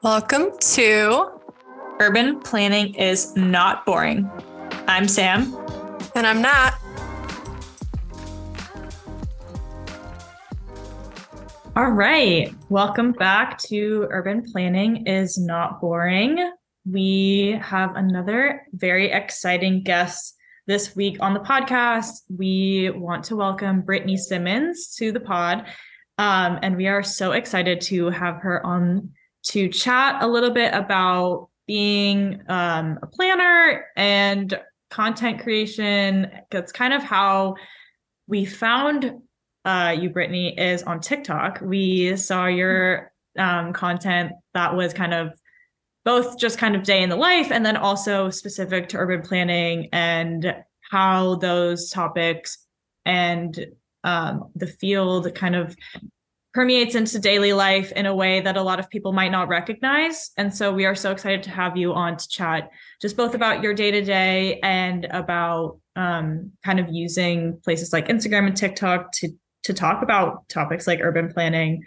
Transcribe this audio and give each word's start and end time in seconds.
Welcome 0.00 0.56
to 0.60 1.40
Urban 1.98 2.38
Planning 2.38 2.94
is 2.94 3.34
Not 3.34 3.84
Boring. 3.84 4.30
I'm 4.86 5.08
Sam. 5.08 5.52
And 6.14 6.24
I'm 6.24 6.40
Nat. 6.40 6.70
All 11.74 11.90
right. 11.90 12.54
Welcome 12.68 13.10
back 13.10 13.58
to 13.62 14.06
Urban 14.10 14.44
Planning 14.52 15.04
is 15.08 15.36
Not 15.36 15.80
Boring. 15.80 16.52
We 16.88 17.58
have 17.60 17.96
another 17.96 18.68
very 18.74 19.10
exciting 19.10 19.82
guest 19.82 20.36
this 20.68 20.94
week 20.94 21.16
on 21.18 21.34
the 21.34 21.40
podcast. 21.40 22.22
We 22.28 22.90
want 22.90 23.24
to 23.24 23.36
welcome 23.36 23.80
Brittany 23.80 24.16
Simmons 24.16 24.94
to 24.94 25.10
the 25.10 25.18
pod. 25.18 25.66
Um, 26.18 26.60
and 26.62 26.76
we 26.76 26.86
are 26.86 27.02
so 27.02 27.32
excited 27.32 27.80
to 27.80 28.10
have 28.10 28.36
her 28.42 28.64
on 28.64 29.10
to 29.48 29.68
chat 29.68 30.22
a 30.22 30.26
little 30.26 30.50
bit 30.50 30.74
about 30.74 31.48
being 31.66 32.42
um, 32.48 32.98
a 33.02 33.06
planner 33.06 33.86
and 33.96 34.58
content 34.90 35.40
creation. 35.42 36.30
That's 36.50 36.72
kind 36.72 36.92
of 36.92 37.02
how 37.02 37.56
we 38.26 38.44
found 38.44 39.20
uh, 39.64 39.96
you, 39.98 40.10
Brittany, 40.10 40.58
is 40.58 40.82
on 40.82 41.00
TikTok. 41.00 41.60
We 41.62 42.16
saw 42.16 42.46
your 42.46 43.12
um, 43.38 43.72
content 43.72 44.32
that 44.54 44.74
was 44.74 44.92
kind 44.92 45.14
of 45.14 45.32
both 46.04 46.38
just 46.38 46.58
kind 46.58 46.74
of 46.74 46.84
day 46.84 47.02
in 47.02 47.10
the 47.10 47.16
life 47.16 47.50
and 47.50 47.64
then 47.64 47.76
also 47.76 48.30
specific 48.30 48.88
to 48.88 48.96
urban 48.96 49.22
planning 49.22 49.88
and 49.92 50.54
how 50.90 51.34
those 51.36 51.90
topics 51.90 52.66
and 53.04 53.66
um, 54.04 54.50
the 54.54 54.66
field 54.66 55.34
kind 55.34 55.54
of 55.54 55.76
permeates 56.58 56.96
into 56.96 57.20
daily 57.20 57.52
life 57.52 57.92
in 57.92 58.04
a 58.04 58.12
way 58.12 58.40
that 58.40 58.56
a 58.56 58.62
lot 58.62 58.80
of 58.80 58.90
people 58.90 59.12
might 59.12 59.30
not 59.30 59.46
recognize. 59.46 60.32
And 60.36 60.52
so 60.52 60.72
we 60.72 60.86
are 60.86 60.94
so 60.96 61.12
excited 61.12 61.44
to 61.44 61.50
have 61.50 61.76
you 61.76 61.94
on 61.94 62.16
to 62.16 62.28
chat 62.28 62.68
just 63.00 63.16
both 63.16 63.36
about 63.36 63.62
your 63.62 63.74
day 63.74 63.92
to 63.92 64.02
day 64.02 64.58
and 64.64 65.04
about 65.04 65.78
um, 65.94 66.50
kind 66.64 66.80
of 66.80 66.88
using 66.90 67.60
places 67.62 67.92
like 67.92 68.08
Instagram 68.08 68.48
and 68.48 68.56
TikTok 68.56 69.12
to 69.12 69.28
to 69.62 69.72
talk 69.72 70.02
about 70.02 70.48
topics 70.48 70.88
like 70.88 70.98
urban 71.00 71.32
planning. 71.32 71.84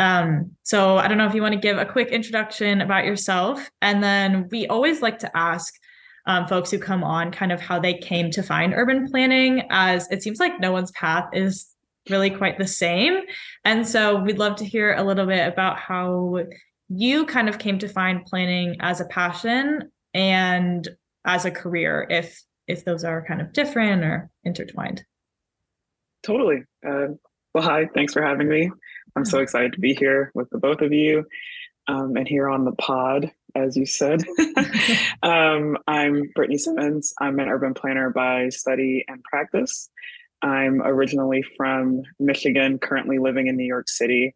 Um, 0.00 0.50
so 0.64 0.98
I 0.98 1.06
don't 1.06 1.18
know 1.18 1.28
if 1.28 1.34
you 1.36 1.42
want 1.42 1.54
to 1.54 1.60
give 1.60 1.78
a 1.78 1.86
quick 1.86 2.08
introduction 2.08 2.80
about 2.80 3.04
yourself, 3.04 3.70
and 3.82 4.02
then 4.02 4.48
we 4.50 4.66
always 4.66 5.00
like 5.00 5.20
to 5.20 5.36
ask 5.36 5.72
um, 6.26 6.48
folks 6.48 6.72
who 6.72 6.80
come 6.80 7.04
on 7.04 7.30
kind 7.30 7.52
of 7.52 7.60
how 7.60 7.78
they 7.78 7.94
came 7.94 8.32
to 8.32 8.42
find 8.42 8.74
urban 8.74 9.08
planning, 9.08 9.62
as 9.70 10.10
it 10.10 10.24
seems 10.24 10.40
like 10.40 10.58
no 10.58 10.72
one's 10.72 10.90
path 10.90 11.28
is 11.32 11.68
really 12.10 12.30
quite 12.30 12.58
the 12.58 12.66
same. 12.66 13.20
And 13.64 13.86
so 13.86 14.20
we'd 14.20 14.38
love 14.38 14.56
to 14.56 14.64
hear 14.64 14.94
a 14.94 15.02
little 15.02 15.26
bit 15.26 15.46
about 15.46 15.78
how 15.78 16.44
you 16.88 17.26
kind 17.26 17.48
of 17.48 17.58
came 17.58 17.78
to 17.78 17.88
find 17.88 18.24
planning 18.24 18.76
as 18.80 19.00
a 19.00 19.06
passion 19.06 19.90
and 20.14 20.88
as 21.24 21.44
a 21.44 21.50
career 21.50 22.06
if 22.10 22.42
if 22.66 22.84
those 22.84 23.04
are 23.04 23.24
kind 23.24 23.40
of 23.40 23.52
different 23.52 24.02
or 24.02 24.30
intertwined. 24.44 25.04
Totally. 26.22 26.64
Uh, 26.86 27.08
well 27.54 27.64
hi 27.64 27.88
thanks 27.94 28.12
for 28.12 28.22
having 28.22 28.48
me. 28.48 28.70
I'm 29.16 29.24
so 29.24 29.38
excited 29.38 29.72
to 29.74 29.80
be 29.80 29.94
here 29.94 30.30
with 30.34 30.48
the 30.50 30.58
both 30.58 30.80
of 30.80 30.92
you 30.92 31.26
um, 31.88 32.16
and 32.16 32.26
here 32.26 32.48
on 32.48 32.64
the 32.64 32.72
pod 32.72 33.30
as 33.54 33.76
you 33.76 33.86
said. 33.86 34.22
Um, 35.22 35.76
i'm 35.86 36.30
brittany 36.34 36.58
simmons. 36.58 37.12
I'm 37.20 37.38
an 37.40 37.48
urban 37.48 37.74
planner 37.74 38.10
by 38.10 38.48
study 38.48 39.04
and 39.08 39.22
practice 39.24 39.90
I'm 40.42 40.82
originally 40.82 41.42
from 41.56 42.02
Michigan, 42.18 42.78
currently 42.78 43.18
living 43.18 43.46
in 43.48 43.56
New 43.56 43.66
York 43.66 43.88
City. 43.88 44.34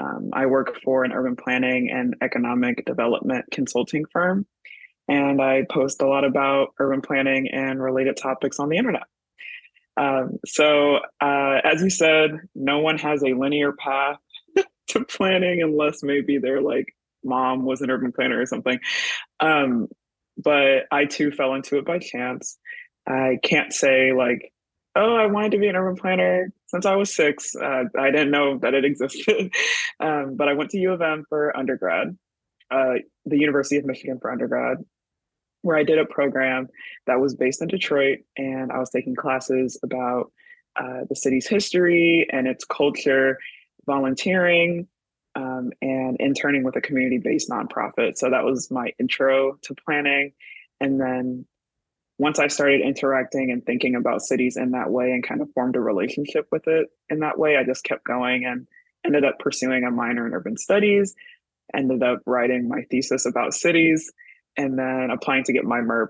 Um, 0.00 0.30
I 0.32 0.46
work 0.46 0.80
for 0.84 1.04
an 1.04 1.12
urban 1.12 1.36
planning 1.36 1.90
and 1.90 2.14
economic 2.22 2.84
development 2.84 3.46
consulting 3.50 4.04
firm, 4.12 4.46
and 5.08 5.40
I 5.40 5.62
post 5.70 6.02
a 6.02 6.06
lot 6.06 6.24
about 6.24 6.68
urban 6.78 7.00
planning 7.00 7.48
and 7.48 7.82
related 7.82 8.16
topics 8.16 8.60
on 8.60 8.68
the 8.68 8.76
internet. 8.76 9.04
Um, 9.96 10.38
so, 10.46 10.98
uh, 11.20 11.60
as 11.64 11.82
you 11.82 11.90
said, 11.90 12.30
no 12.54 12.78
one 12.78 12.98
has 12.98 13.22
a 13.22 13.34
linear 13.34 13.72
path 13.72 14.18
to 14.88 15.04
planning 15.04 15.60
unless 15.62 16.02
maybe 16.02 16.38
their 16.38 16.60
like 16.60 16.86
mom 17.24 17.64
was 17.64 17.80
an 17.80 17.90
urban 17.90 18.12
planner 18.12 18.40
or 18.40 18.46
something. 18.46 18.78
Um, 19.40 19.88
but 20.36 20.84
I 20.92 21.06
too 21.06 21.32
fell 21.32 21.54
into 21.54 21.78
it 21.78 21.84
by 21.84 21.98
chance. 21.98 22.58
I 23.06 23.38
can't 23.42 23.72
say 23.72 24.12
like 24.12 24.52
oh, 24.98 25.14
I 25.14 25.26
wanted 25.26 25.52
to 25.52 25.58
be 25.58 25.68
an 25.68 25.76
urban 25.76 25.96
planner 25.96 26.52
since 26.66 26.84
I 26.84 26.96
was 26.96 27.14
six. 27.14 27.54
Uh, 27.54 27.84
I 27.98 28.10
didn't 28.10 28.30
know 28.30 28.58
that 28.58 28.74
it 28.74 28.84
existed. 28.84 29.52
um, 30.00 30.36
but 30.36 30.48
I 30.48 30.54
went 30.54 30.70
to 30.70 30.78
U 30.78 30.92
of 30.92 31.00
M 31.00 31.24
for 31.28 31.56
undergrad, 31.56 32.18
uh, 32.70 32.94
the 33.24 33.38
University 33.38 33.76
of 33.76 33.84
Michigan 33.84 34.18
for 34.20 34.30
undergrad, 34.30 34.78
where 35.62 35.76
I 35.76 35.84
did 35.84 35.98
a 35.98 36.04
program 36.04 36.68
that 37.06 37.20
was 37.20 37.34
based 37.34 37.62
in 37.62 37.68
Detroit. 37.68 38.18
And 38.36 38.72
I 38.72 38.78
was 38.78 38.90
taking 38.90 39.14
classes 39.14 39.78
about 39.82 40.32
uh, 40.76 41.04
the 41.08 41.16
city's 41.16 41.46
history 41.46 42.26
and 42.32 42.46
its 42.46 42.64
culture, 42.64 43.38
volunteering, 43.86 44.88
um, 45.36 45.70
and 45.80 46.16
interning 46.18 46.64
with 46.64 46.74
a 46.76 46.80
community 46.80 47.18
based 47.18 47.48
nonprofit. 47.48 48.18
So 48.18 48.30
that 48.30 48.44
was 48.44 48.70
my 48.70 48.92
intro 48.98 49.58
to 49.62 49.74
planning. 49.74 50.32
And 50.80 51.00
then 51.00 51.46
once 52.18 52.38
I 52.38 52.48
started 52.48 52.80
interacting 52.80 53.50
and 53.50 53.64
thinking 53.64 53.94
about 53.94 54.22
cities 54.22 54.56
in 54.56 54.72
that 54.72 54.90
way 54.90 55.12
and 55.12 55.26
kind 55.26 55.40
of 55.40 55.52
formed 55.52 55.76
a 55.76 55.80
relationship 55.80 56.48
with 56.50 56.66
it 56.66 56.88
in 57.08 57.20
that 57.20 57.38
way, 57.38 57.56
I 57.56 57.64
just 57.64 57.84
kept 57.84 58.04
going 58.04 58.44
and 58.44 58.66
ended 59.06 59.24
up 59.24 59.38
pursuing 59.38 59.84
a 59.84 59.90
minor 59.90 60.26
in 60.26 60.34
urban 60.34 60.56
studies, 60.56 61.14
ended 61.74 62.02
up 62.02 62.20
writing 62.26 62.68
my 62.68 62.82
thesis 62.90 63.24
about 63.24 63.54
cities, 63.54 64.12
and 64.56 64.76
then 64.78 65.10
applying 65.12 65.44
to 65.44 65.52
get 65.52 65.64
my 65.64 65.78
MURP. 65.78 66.08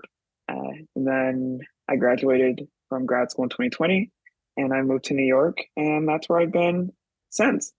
Uh, 0.51 0.83
and 0.95 1.07
then 1.07 1.59
I 1.87 1.95
graduated 1.97 2.67
from 2.89 3.05
grad 3.05 3.29
school 3.29 3.43
in 3.43 3.49
2020 3.49 4.11
and 4.57 4.73
I 4.73 4.81
moved 4.81 5.05
to 5.05 5.13
New 5.13 5.25
York, 5.25 5.59
and 5.77 6.07
that's 6.07 6.27
where 6.27 6.39
I've 6.39 6.51
been 6.51 6.91
since. 7.29 7.71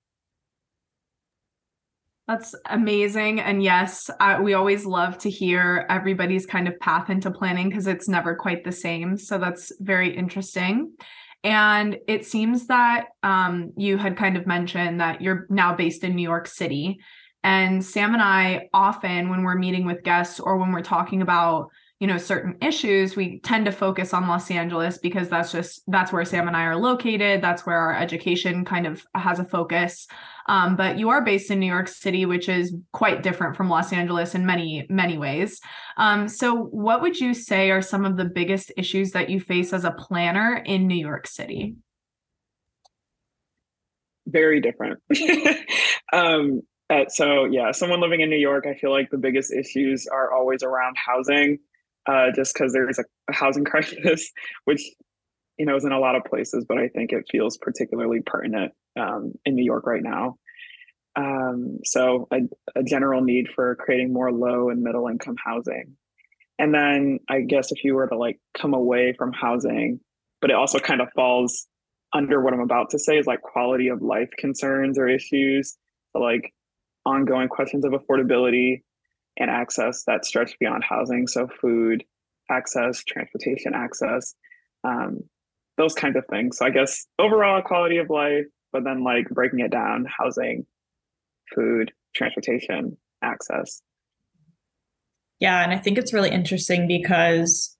That's 2.30 2.54
amazing. 2.66 3.40
And 3.40 3.60
yes, 3.60 4.08
we 4.40 4.54
always 4.54 4.86
love 4.86 5.18
to 5.18 5.28
hear 5.28 5.84
everybody's 5.90 6.46
kind 6.46 6.68
of 6.68 6.78
path 6.78 7.10
into 7.10 7.28
planning 7.28 7.68
because 7.68 7.88
it's 7.88 8.08
never 8.08 8.36
quite 8.36 8.62
the 8.62 8.70
same. 8.70 9.16
So 9.16 9.36
that's 9.36 9.72
very 9.80 10.16
interesting. 10.16 10.92
And 11.42 11.98
it 12.06 12.24
seems 12.24 12.68
that 12.68 13.06
um, 13.24 13.72
you 13.76 13.96
had 13.96 14.16
kind 14.16 14.36
of 14.36 14.46
mentioned 14.46 15.00
that 15.00 15.20
you're 15.20 15.48
now 15.50 15.74
based 15.74 16.04
in 16.04 16.14
New 16.14 16.22
York 16.22 16.46
City. 16.46 17.00
And 17.42 17.84
Sam 17.84 18.14
and 18.14 18.22
I 18.22 18.68
often, 18.72 19.28
when 19.28 19.42
we're 19.42 19.58
meeting 19.58 19.84
with 19.84 20.04
guests 20.04 20.38
or 20.38 20.56
when 20.56 20.70
we're 20.70 20.82
talking 20.82 21.22
about 21.22 21.70
you 22.00 22.06
know 22.06 22.16
certain 22.16 22.56
issues 22.62 23.14
we 23.14 23.40
tend 23.40 23.66
to 23.66 23.72
focus 23.72 24.14
on 24.14 24.26
los 24.26 24.50
angeles 24.50 24.96
because 24.96 25.28
that's 25.28 25.52
just 25.52 25.82
that's 25.86 26.10
where 26.12 26.24
sam 26.24 26.48
and 26.48 26.56
i 26.56 26.64
are 26.64 26.76
located. 26.76 27.42
That's 27.42 27.66
where 27.66 27.76
our 27.76 27.94
education 27.94 28.64
kind 28.64 28.86
of 28.86 29.06
has 29.14 29.38
a 29.38 29.44
focus. 29.44 30.08
Um, 30.46 30.74
but 30.74 30.98
you 30.98 31.10
are 31.10 31.22
based 31.22 31.50
in 31.50 31.60
new 31.60 31.66
york 31.66 31.88
city 31.88 32.24
which 32.24 32.48
is 32.48 32.74
quite 32.92 33.22
different 33.22 33.54
from 33.54 33.68
los 33.68 33.92
angeles 33.92 34.34
in 34.34 34.46
many 34.46 34.86
many 34.88 35.18
ways. 35.18 35.60
Um, 35.98 36.26
so 36.28 36.54
what 36.54 37.02
would 37.02 37.20
you 37.20 37.34
say 37.34 37.70
are 37.70 37.82
some 37.82 38.06
of 38.06 38.16
the 38.16 38.24
biggest 38.24 38.72
issues 38.78 39.12
that 39.12 39.28
you 39.28 39.38
face 39.38 39.72
as 39.72 39.84
a 39.84 39.92
planner 39.92 40.56
in 40.56 40.86
new 40.86 40.98
york 40.98 41.26
city? 41.26 41.76
Very 44.26 44.60
different. 44.60 45.00
Um, 46.12 46.62
uh, 46.90 47.04
so 47.08 47.44
yeah 47.44 47.70
someone 47.70 48.00
living 48.00 48.20
in 48.20 48.28
new 48.28 48.36
york 48.36 48.66
i 48.66 48.74
feel 48.74 48.90
like 48.90 49.08
the 49.10 49.16
biggest 49.16 49.52
issues 49.52 50.08
are 50.08 50.32
always 50.32 50.64
around 50.64 50.96
housing 50.96 51.56
uh, 52.06 52.30
just 52.34 52.54
because 52.54 52.72
there's 52.72 52.98
a, 52.98 53.04
housing 53.32 53.64
crisis, 53.66 54.30
which 54.64 54.82
you 55.58 55.66
know 55.66 55.76
is 55.76 55.84
in 55.84 55.92
a 55.92 56.00
lot 56.00 56.16
of 56.16 56.24
places, 56.24 56.64
but 56.68 56.78
I 56.78 56.88
think 56.88 57.12
it 57.12 57.24
feels 57.30 57.58
particularly 57.58 58.20
pertinent 58.24 58.72
um, 58.98 59.32
in 59.44 59.54
New 59.54 59.64
York 59.64 59.86
right 59.86 60.02
now. 60.02 60.36
Um, 61.16 61.78
so 61.84 62.28
a, 62.32 62.38
a 62.78 62.82
general 62.82 63.20
need 63.22 63.48
for 63.54 63.74
creating 63.76 64.12
more 64.12 64.32
low 64.32 64.70
and 64.70 64.82
middle 64.82 65.08
income 65.08 65.36
housing, 65.44 65.96
and 66.58 66.74
then 66.74 67.18
I 67.28 67.40
guess 67.40 67.72
if 67.72 67.84
you 67.84 67.94
were 67.94 68.06
to 68.06 68.16
like 68.16 68.38
come 68.56 68.74
away 68.74 69.14
from 69.16 69.32
housing, 69.32 70.00
but 70.40 70.50
it 70.50 70.56
also 70.56 70.78
kind 70.78 71.00
of 71.00 71.08
falls 71.14 71.66
under 72.12 72.40
what 72.40 72.52
I'm 72.52 72.60
about 72.60 72.90
to 72.90 72.98
say 72.98 73.18
is 73.18 73.26
like 73.26 73.40
quality 73.40 73.88
of 73.88 74.02
life 74.02 74.30
concerns 74.38 74.98
or 74.98 75.08
issues, 75.08 75.76
like 76.14 76.52
ongoing 77.06 77.48
questions 77.48 77.84
of 77.84 77.92
affordability, 77.92 78.82
and 79.36 79.50
access 79.50 80.04
that 80.04 80.24
stretch 80.24 80.58
beyond 80.58 80.84
housing. 80.84 81.26
So, 81.26 81.48
food 81.60 82.04
access, 82.50 83.02
transportation 83.04 83.74
access, 83.74 84.34
um, 84.84 85.20
those 85.76 85.94
kinds 85.94 86.16
of 86.16 86.24
things. 86.30 86.58
So, 86.58 86.66
I 86.66 86.70
guess 86.70 87.06
overall 87.18 87.62
quality 87.62 87.98
of 87.98 88.10
life, 88.10 88.46
but 88.72 88.84
then 88.84 89.04
like 89.04 89.28
breaking 89.30 89.60
it 89.60 89.70
down 89.70 90.06
housing, 90.06 90.66
food, 91.54 91.92
transportation, 92.14 92.96
access. 93.22 93.82
Yeah. 95.38 95.62
And 95.62 95.72
I 95.72 95.78
think 95.78 95.96
it's 95.96 96.12
really 96.12 96.30
interesting 96.30 96.86
because 96.86 97.76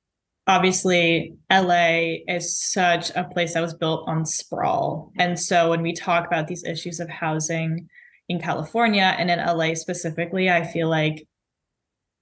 obviously 0.47 1.35
LA 1.53 2.17
is 2.27 2.59
such 2.59 3.11
a 3.11 3.25
place 3.25 3.53
that 3.53 3.61
was 3.61 3.75
built 3.75 4.09
on 4.09 4.25
sprawl. 4.25 5.13
And 5.19 5.39
so 5.39 5.69
when 5.71 5.83
we 5.83 5.93
talk 5.93 6.27
about 6.27 6.49
these 6.49 6.65
issues 6.65 7.01
of 7.01 7.11
housing, 7.11 7.89
in 8.31 8.39
California 8.39 9.13
and 9.19 9.29
in 9.29 9.41
LA 9.41 9.75
specifically, 9.75 10.49
I 10.49 10.65
feel 10.65 10.89
like 10.89 11.27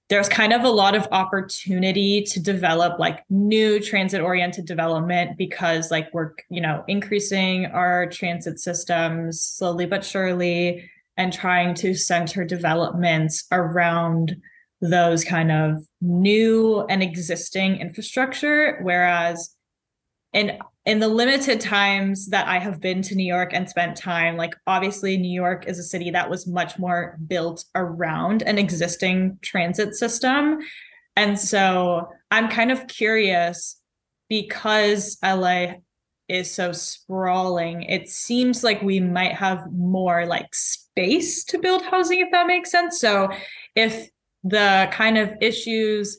there's 0.09 0.27
kind 0.27 0.53
of 0.53 0.63
a 0.63 0.69
lot 0.69 0.95
of 0.95 1.07
opportunity 1.11 2.23
to 2.23 2.39
develop 2.39 2.99
like 2.99 3.23
new 3.29 3.79
transit 3.79 4.21
oriented 4.21 4.65
development 4.65 5.37
because 5.37 5.91
like 5.91 6.09
we're 6.13 6.33
you 6.49 6.61
know 6.61 6.83
increasing 6.87 7.67
our 7.67 8.07
transit 8.07 8.59
systems 8.59 9.41
slowly 9.41 9.85
but 9.85 10.03
surely 10.03 10.89
and 11.17 11.33
trying 11.33 11.73
to 11.75 11.93
center 11.93 12.45
developments 12.45 13.45
around 13.51 14.37
those 14.81 15.25
kind 15.25 15.51
of 15.51 15.85
new 16.01 16.81
and 16.89 17.03
existing 17.03 17.75
infrastructure. 17.75 18.79
Whereas 18.81 19.53
in 20.31 20.57
in 20.89 20.97
the 20.97 21.07
limited 21.07 21.61
times 21.61 22.25
that 22.29 22.47
I 22.47 22.57
have 22.57 22.81
been 22.81 23.03
to 23.03 23.15
New 23.15 23.23
York 23.23 23.51
and 23.53 23.69
spent 23.69 23.95
time, 23.95 24.37
like 24.37 24.55
obviously 24.65 25.17
New 25.17 25.31
York 25.31 25.67
is 25.67 25.77
a 25.77 25.83
city 25.83 26.09
that 26.09 26.31
was 26.31 26.47
much 26.47 26.79
more 26.79 27.15
built 27.27 27.63
around 27.75 28.41
an 28.41 28.57
existing 28.57 29.37
transit 29.43 29.93
system. 29.93 30.57
And 31.15 31.37
so 31.39 32.09
I'm 32.31 32.49
kind 32.49 32.71
of 32.71 32.87
curious 32.87 33.79
because 34.29 35.19
LA 35.23 35.73
is 36.27 36.51
so 36.51 36.71
sprawling, 36.71 37.83
it 37.83 38.09
seems 38.09 38.63
like 38.63 38.81
we 38.81 38.99
might 38.99 39.35
have 39.35 39.71
more 39.71 40.25
like 40.25 40.55
space 40.55 41.43
to 41.43 41.59
build 41.59 41.83
housing, 41.83 42.21
if 42.21 42.31
that 42.31 42.47
makes 42.47 42.71
sense. 42.71 42.99
So 42.99 43.29
if 43.75 44.09
the 44.43 44.89
kind 44.91 45.19
of 45.19 45.33
issues 45.39 46.17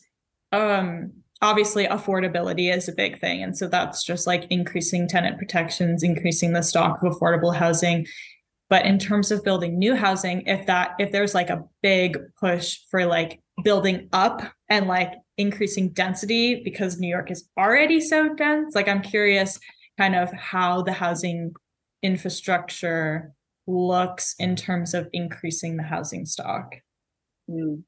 um 0.53 1.11
obviously 1.43 1.87
affordability 1.87 2.75
is 2.75 2.89
a 2.89 2.93
big 2.93 3.19
thing. 3.21 3.43
And 3.43 3.57
so 3.57 3.67
that's 3.67 4.05
just 4.05 4.27
like 4.27 4.47
increasing 4.51 5.09
tenant 5.09 5.39
protections 5.39 6.03
increasing 6.03 6.53
the 6.53 6.63
stock 6.63 7.03
of 7.03 7.15
affordable 7.15 7.55
housing. 7.55 8.07
But 8.69 8.87
in 8.87 8.99
terms 8.99 9.33
of 9.33 9.43
building 9.43 9.79
new 9.79 9.97
housing 9.97 10.43
if 10.47 10.67
that 10.67 10.93
if 10.99 11.11
there's 11.11 11.35
like 11.35 11.51
a 11.51 11.65
big 11.83 12.19
push 12.39 12.79
for 12.91 13.07
like 13.07 13.41
building 13.63 14.09
up 14.13 14.43
and 14.69 14.87
like 14.87 15.13
increasing 15.37 15.91
density 15.91 16.63
because 16.63 16.99
new 16.99 17.09
york 17.09 17.31
is 17.31 17.49
already 17.59 18.01
so 18.01 18.35
dense 18.35 18.75
like 18.75 18.89
i'm 18.89 19.03
curious 19.03 19.59
kind 19.99 20.15
of 20.15 20.33
how 20.33 20.83
the 20.83 20.93
housing 20.93 21.53
infrastructure 22.03 23.33
looks 23.67 24.35
in 24.39 24.57
terms 24.57 24.95
of 24.95 25.09
increasing 25.13 25.77
the 25.77 25.83
housing 25.83 26.25
stock. 26.25 26.75
Mm. 27.51 27.83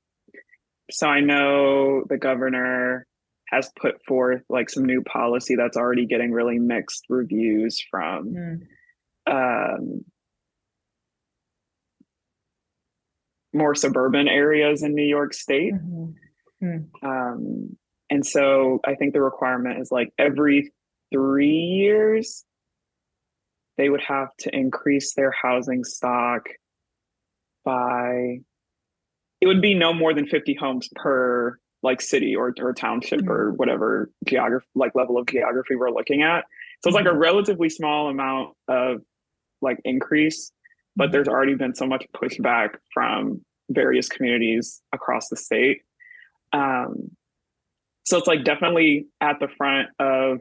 so 0.90 1.08
i 1.08 1.20
know 1.20 2.04
the 2.08 2.18
governor 2.18 3.06
has 3.52 3.70
put 3.78 4.02
forth 4.06 4.42
like 4.48 4.70
some 4.70 4.84
new 4.84 5.02
policy 5.02 5.54
that's 5.56 5.76
already 5.76 6.06
getting 6.06 6.32
really 6.32 6.58
mixed 6.58 7.04
reviews 7.08 7.84
from 7.90 8.34
mm. 8.34 8.60
um, 9.30 10.04
more 13.52 13.74
suburban 13.74 14.26
areas 14.26 14.82
in 14.82 14.94
New 14.94 15.06
York 15.06 15.34
State. 15.34 15.74
Mm-hmm. 15.74 16.66
Mm. 16.66 16.88
Um, 17.02 17.76
and 18.08 18.24
so 18.24 18.80
I 18.86 18.94
think 18.94 19.12
the 19.12 19.22
requirement 19.22 19.80
is 19.80 19.90
like 19.90 20.12
every 20.18 20.72
three 21.12 21.48
years, 21.48 22.44
they 23.76 23.88
would 23.88 24.02
have 24.06 24.28
to 24.40 24.56
increase 24.56 25.14
their 25.14 25.30
housing 25.30 25.84
stock 25.84 26.42
by, 27.64 28.38
it 29.40 29.46
would 29.46 29.60
be 29.60 29.74
no 29.74 29.92
more 29.92 30.14
than 30.14 30.26
50 30.26 30.56
homes 30.58 30.88
per 30.94 31.58
like 31.82 32.00
city 32.00 32.34
or, 32.36 32.54
or 32.60 32.72
township 32.72 33.20
mm-hmm. 33.20 33.30
or 33.30 33.52
whatever 33.52 34.10
geography 34.26 34.66
like 34.74 34.94
level 34.94 35.18
of 35.18 35.26
geography 35.26 35.74
we're 35.74 35.90
looking 35.90 36.22
at 36.22 36.44
so 36.82 36.88
it's 36.88 36.94
like 36.94 37.06
a 37.06 37.08
mm-hmm. 37.08 37.18
relatively 37.18 37.68
small 37.68 38.08
amount 38.08 38.54
of 38.68 39.00
like 39.60 39.78
increase 39.84 40.52
but 40.96 41.04
mm-hmm. 41.04 41.12
there's 41.12 41.28
already 41.28 41.54
been 41.54 41.74
so 41.74 41.86
much 41.86 42.04
pushback 42.14 42.76
from 42.92 43.40
various 43.70 44.08
communities 44.08 44.80
across 44.92 45.28
the 45.28 45.36
state 45.36 45.82
um, 46.52 47.10
so 48.04 48.18
it's 48.18 48.26
like 48.26 48.44
definitely 48.44 49.06
at 49.20 49.38
the 49.40 49.48
front 49.48 49.88
of 49.98 50.40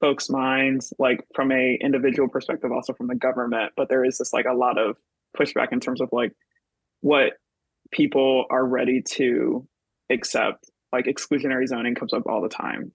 folks 0.00 0.28
minds 0.28 0.92
like 0.98 1.20
from 1.34 1.50
a 1.50 1.78
individual 1.80 2.28
perspective 2.28 2.70
also 2.70 2.92
from 2.92 3.06
the 3.06 3.14
government 3.14 3.72
but 3.76 3.88
there 3.88 4.04
is 4.04 4.18
this 4.18 4.32
like 4.32 4.46
a 4.46 4.54
lot 4.54 4.78
of 4.78 4.96
pushback 5.38 5.72
in 5.72 5.80
terms 5.80 6.00
of 6.00 6.08
like 6.12 6.32
what 7.00 7.34
people 7.90 8.44
are 8.50 8.64
ready 8.64 9.02
to 9.02 9.66
except 10.10 10.70
like 10.92 11.06
exclusionary 11.06 11.66
zoning 11.66 11.94
comes 11.94 12.12
up 12.12 12.22
all 12.26 12.42
the 12.42 12.48
time. 12.48 12.92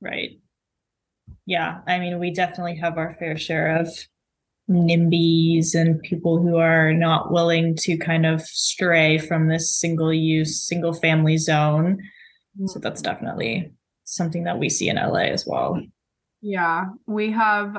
Right. 0.00 0.38
Yeah. 1.46 1.78
I 1.86 1.98
mean, 1.98 2.18
we 2.18 2.32
definitely 2.32 2.76
have 2.76 2.98
our 2.98 3.14
fair 3.18 3.38
share 3.38 3.76
of 3.76 3.88
NIMBYs 4.68 5.74
and 5.74 6.00
people 6.02 6.40
who 6.40 6.56
are 6.56 6.92
not 6.92 7.32
willing 7.32 7.76
to 7.76 7.96
kind 7.96 8.26
of 8.26 8.42
stray 8.42 9.18
from 9.18 9.48
this 9.48 9.74
single 9.74 10.12
use, 10.12 10.60
single 10.60 10.92
family 10.92 11.36
zone. 11.36 11.98
Mm. 12.60 12.68
So 12.68 12.78
that's 12.78 13.02
definitely 13.02 13.72
something 14.04 14.44
that 14.44 14.58
we 14.58 14.68
see 14.68 14.88
in 14.88 14.96
LA 14.96 15.26
as 15.26 15.46
well. 15.46 15.80
Yeah. 16.40 16.86
We 17.06 17.30
have 17.32 17.76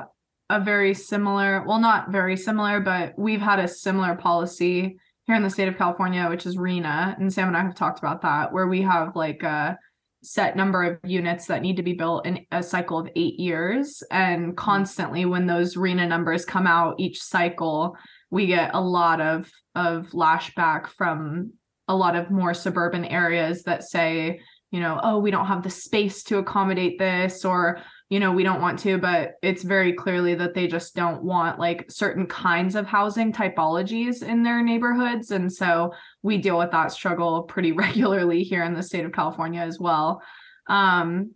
a 0.50 0.60
very 0.60 0.94
similar, 0.94 1.64
well, 1.66 1.78
not 1.78 2.10
very 2.10 2.36
similar, 2.36 2.80
but 2.80 3.18
we've 3.18 3.40
had 3.40 3.58
a 3.58 3.68
similar 3.68 4.14
policy 4.14 4.98
here 5.26 5.36
in 5.36 5.42
the 5.42 5.50
state 5.50 5.68
of 5.68 5.78
California, 5.78 6.28
which 6.28 6.46
is 6.46 6.56
RHNA, 6.56 7.18
and 7.18 7.32
Sam 7.32 7.48
and 7.48 7.56
I 7.56 7.62
have 7.62 7.74
talked 7.74 7.98
about 7.98 8.22
that, 8.22 8.52
where 8.52 8.66
we 8.66 8.82
have 8.82 9.16
like 9.16 9.42
a 9.42 9.78
set 10.22 10.56
number 10.56 10.82
of 10.82 10.98
units 11.04 11.46
that 11.46 11.62
need 11.62 11.76
to 11.76 11.82
be 11.82 11.92
built 11.92 12.26
in 12.26 12.46
a 12.50 12.62
cycle 12.62 12.98
of 12.98 13.08
eight 13.14 13.38
years. 13.38 14.02
And 14.10 14.42
mm-hmm. 14.42 14.54
constantly, 14.54 15.24
when 15.24 15.46
those 15.46 15.76
RHNA 15.76 16.08
numbers 16.08 16.44
come 16.44 16.66
out 16.66 16.98
each 16.98 17.22
cycle, 17.22 17.96
we 18.30 18.46
get 18.46 18.74
a 18.74 18.80
lot 18.80 19.20
of 19.20 19.50
of 19.74 20.10
lashback 20.10 20.88
from 20.88 21.52
a 21.88 21.96
lot 21.96 22.16
of 22.16 22.30
more 22.30 22.54
suburban 22.54 23.04
areas 23.04 23.62
that 23.64 23.82
say, 23.82 24.40
you 24.70 24.80
know, 24.80 24.98
oh, 25.02 25.18
we 25.18 25.30
don't 25.30 25.46
have 25.46 25.62
the 25.62 25.70
space 25.70 26.22
to 26.24 26.38
accommodate 26.38 26.98
this, 26.98 27.44
or 27.44 27.80
you 28.10 28.20
know, 28.20 28.32
we 28.32 28.44
don't 28.44 28.60
want 28.60 28.78
to, 28.80 28.98
but 28.98 29.34
it's 29.42 29.62
very 29.62 29.92
clearly 29.92 30.34
that 30.34 30.54
they 30.54 30.66
just 30.66 30.94
don't 30.94 31.22
want 31.22 31.58
like 31.58 31.90
certain 31.90 32.26
kinds 32.26 32.76
of 32.76 32.86
housing 32.86 33.32
typologies 33.32 34.22
in 34.22 34.42
their 34.42 34.62
neighborhoods. 34.62 35.30
And 35.30 35.52
so 35.52 35.92
we 36.22 36.38
deal 36.38 36.58
with 36.58 36.70
that 36.72 36.92
struggle 36.92 37.42
pretty 37.48 37.72
regularly 37.72 38.42
here 38.42 38.62
in 38.62 38.74
the 38.74 38.82
state 38.82 39.04
of 39.04 39.12
California 39.12 39.60
as 39.60 39.78
well. 39.80 40.22
Um, 40.68 41.32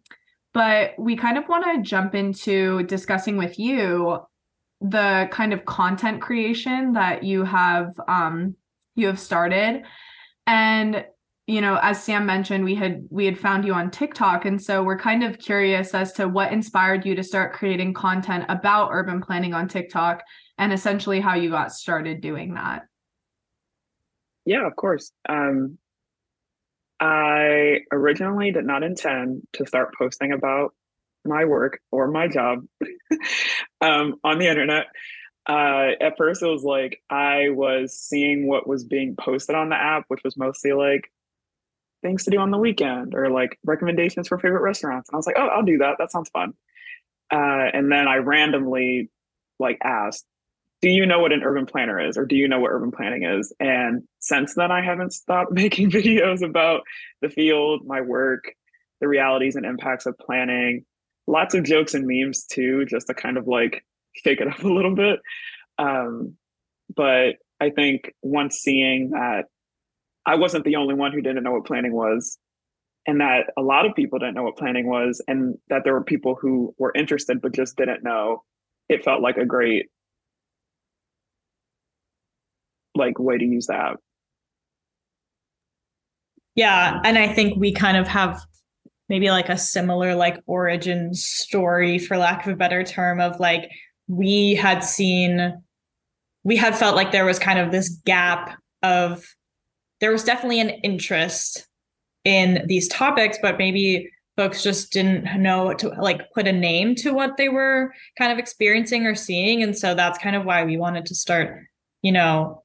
but 0.55 0.93
we 0.99 1.17
kind 1.17 1.39
of 1.39 1.49
want 1.49 1.65
to 1.65 1.83
jump 1.83 2.15
into 2.15 2.83
discussing 2.85 3.37
with 3.37 3.59
you 3.59 4.19
the 4.81 5.29
kind 5.31 5.53
of 5.53 5.65
content 5.65 6.23
creation 6.23 6.93
that 6.93 7.25
you 7.25 7.45
have 7.45 7.93
um, 8.07 8.55
you 8.95 9.07
have 9.07 9.19
started 9.19 9.83
and 10.47 11.05
you 11.49 11.63
know 11.63 11.79
as 11.83 12.01
sam 12.01 12.27
mentioned 12.27 12.63
we 12.63 12.75
had 12.75 13.05
we 13.11 13.25
had 13.25 13.39
found 13.39 13.65
you 13.65 13.73
on 13.73 13.91
tiktok. 13.91 14.45
And 14.45 14.63
so 14.63 14.83
we're 14.85 14.99
kind 14.99 15.25
of 15.25 15.39
curious 15.39 15.95
as 15.95 16.13
to 16.13 16.29
what 16.29 16.53
inspired 16.53 17.05
you 17.05 17.15
to 17.17 17.23
start 17.25 17.55
creating 17.55 17.95
content 17.95 18.45
about 18.49 18.91
urban 18.93 19.21
planning 19.21 19.55
on 19.55 19.67
tiktok 19.67 20.23
and 20.59 20.73
essentially 20.73 21.21
how 21.21 21.35
you 21.35 21.51
got 21.51 21.73
started 21.73 22.21
doing 22.21 22.55
that. 22.55 22.83
Yeah 24.45 24.67
of 24.67 24.77
course. 24.77 25.11
Um, 25.29 25.79
i 27.01 27.79
originally 27.93 28.51
did 28.51 28.67
not 28.67 28.83
intend 28.83 29.47
to 29.55 29.67
start 29.67 29.95
posting 29.97 30.33
about 30.33 30.75
my 31.25 31.45
work 31.45 31.81
or 31.91 32.11
my 32.11 32.29
job 32.29 32.65
um, 33.81 34.17
on 34.23 34.39
the 34.39 34.49
internet. 34.49 34.87
Uh, 35.49 35.93
at 36.01 36.19
first 36.19 36.43
it 36.43 36.47
was 36.47 36.63
like 36.63 37.01
I 37.09 37.49
was 37.49 37.95
seeing 37.95 38.47
what 38.47 38.67
was 38.67 38.85
being 38.85 39.17
posted 39.17 39.57
on 39.57 39.71
the 39.71 39.77
app, 39.77 40.05
which 40.09 40.21
was 40.23 40.37
mostly 40.37 40.73
like 40.73 41.11
things 42.03 42.25
to 42.25 42.31
do 42.31 42.39
on 42.39 42.51
the 42.51 42.59
weekend 42.59 43.15
or 43.15 43.31
like 43.31 43.59
recommendations 43.65 44.29
for 44.29 44.39
favorite 44.39 44.63
restaurants. 44.63 45.09
And 45.09 45.15
I 45.15 45.19
was 45.19 45.27
like, 45.27 45.37
oh, 45.39 45.49
I'll 45.49 45.65
do 45.65 45.79
that. 45.79 45.97
That 45.99 46.13
sounds 46.13 46.31
fun. 46.31 46.55
Uh, 47.33 47.71
and 47.73 47.91
then 47.91 48.09
I 48.09 48.17
randomly 48.17 49.11
like 49.59 49.79
asked, 49.83 50.25
do 50.81 50.89
you 50.89 51.07
know 51.07 51.19
what 51.19 51.33
an 51.33 51.43
urban 51.43 51.67
planner 51.67 52.01
is 52.01 52.17
or 52.17 52.25
do 52.25 52.37
you 52.37 52.47
know 52.47 52.61
what 52.61 52.71
urban 52.71 52.93
planning 52.93 53.25
is? 53.25 53.53
And 53.59 54.05
since 54.21 54.55
then, 54.55 54.71
I 54.71 54.83
haven't 54.83 55.13
stopped 55.13 55.53
making 55.53 55.91
videos 55.91 56.43
about 56.43 56.83
the 57.21 57.29
field, 57.29 57.83
my 57.87 58.01
work, 58.01 58.45
the 59.01 59.09
realities 59.09 59.57
and 59.57 59.67
impacts 59.67 60.07
of 60.07 60.17
planning, 60.19 60.85
lots 61.27 61.55
of 61.55 61.65
jokes 61.65 61.95
and 61.95 62.07
memes 62.07 62.45
too, 62.47 62.85
just 62.87 63.09
to 63.09 63.15
kind 63.15 63.37
of 63.37 63.47
like 63.47 63.85
shake 64.25 64.41
it 64.41 64.49
up 64.49 64.63
a 64.63 64.69
little 64.69 64.95
bit. 64.95 65.21
Um, 65.79 66.37
but 66.95 67.37
I 67.61 67.71
think 67.71 68.15
once 68.23 68.57
seeing 68.57 69.11
that 69.11 69.47
I 70.29 70.35
wasn't 70.35 70.65
the 70.65 70.77
only 70.77 70.95
one 70.95 71.13
who 71.13 71.23
didn't 71.23 71.43
know 71.43 71.53
what 71.53 71.65
planning 71.65 71.95
was, 71.95 72.37
and 73.07 73.19
that 73.23 73.47
a 73.57 73.63
lot 73.63 73.87
of 73.87 73.95
people 73.95 74.19
didn't 74.19 74.35
know 74.35 74.43
what 74.43 74.59
planning 74.59 74.87
was, 74.87 75.23
and 75.27 75.57
that 75.71 75.85
there 75.85 75.95
were 75.95 76.05
people 76.05 76.37
who 76.39 76.75
were 76.77 76.93
interested 76.95 77.41
but 77.41 77.53
just 77.55 77.79
didn't 77.79 78.05
know. 78.05 78.43
It 78.91 79.03
felt 79.03 79.23
like 79.23 79.39
a 79.39 79.47
great 79.47 79.87
like 82.95 83.19
way 83.19 83.39
to 83.39 83.45
use 83.45 83.69
that. 83.69 83.97
Yeah, 86.55 87.01
and 87.05 87.17
I 87.17 87.29
think 87.29 87.59
we 87.59 87.73
kind 87.73 87.97
of 87.97 88.07
have 88.07 88.45
maybe 89.09 89.31
like 89.31 89.49
a 89.49 89.57
similar 89.57 90.15
like 90.15 90.43
origin 90.47 91.15
story 91.15 91.99
for 91.99 92.19
lack 92.19 92.45
of 92.45 92.53
a 92.53 92.57
better 92.57 92.85
term 92.85 93.19
of 93.19 93.41
like 93.41 93.71
we 94.09 94.57
had 94.57 94.85
seen 94.85 95.63
we 96.45 96.57
had 96.57 96.77
felt 96.77 96.97
like 96.97 97.13
there 97.13 97.25
was 97.25 97.39
kind 97.39 97.59
of 97.59 97.73
this 97.73 97.89
gap 98.05 98.59
of 98.83 99.25
there 100.01 100.13
was 100.13 100.25
definitely 100.25 100.61
an 100.61 100.71
interest 100.71 101.67
in 102.25 102.65
these 102.67 102.89
topics, 102.89 103.39
but 103.41 103.59
maybe 103.59 104.11
folks 104.37 104.63
just 104.63 104.93
didn't 104.93 105.25
know 105.43 105.75
to 105.75 105.89
like 106.01 106.31
put 106.33 106.47
a 106.47 106.53
name 106.53 106.95
to 106.95 107.13
what 107.13 107.37
they 107.37 107.49
were 107.49 107.93
kind 108.17 108.31
of 108.31 108.39
experiencing 108.39 109.05
or 109.07 109.15
seeing. 109.15 109.63
And 109.63 109.77
so 109.77 109.95
that's 109.95 110.19
kind 110.19 110.37
of 110.37 110.45
why 110.45 110.65
we 110.65 110.77
wanted 110.77 111.07
to 111.07 111.15
start, 111.15 111.65
you 112.03 112.13
know, 112.13 112.63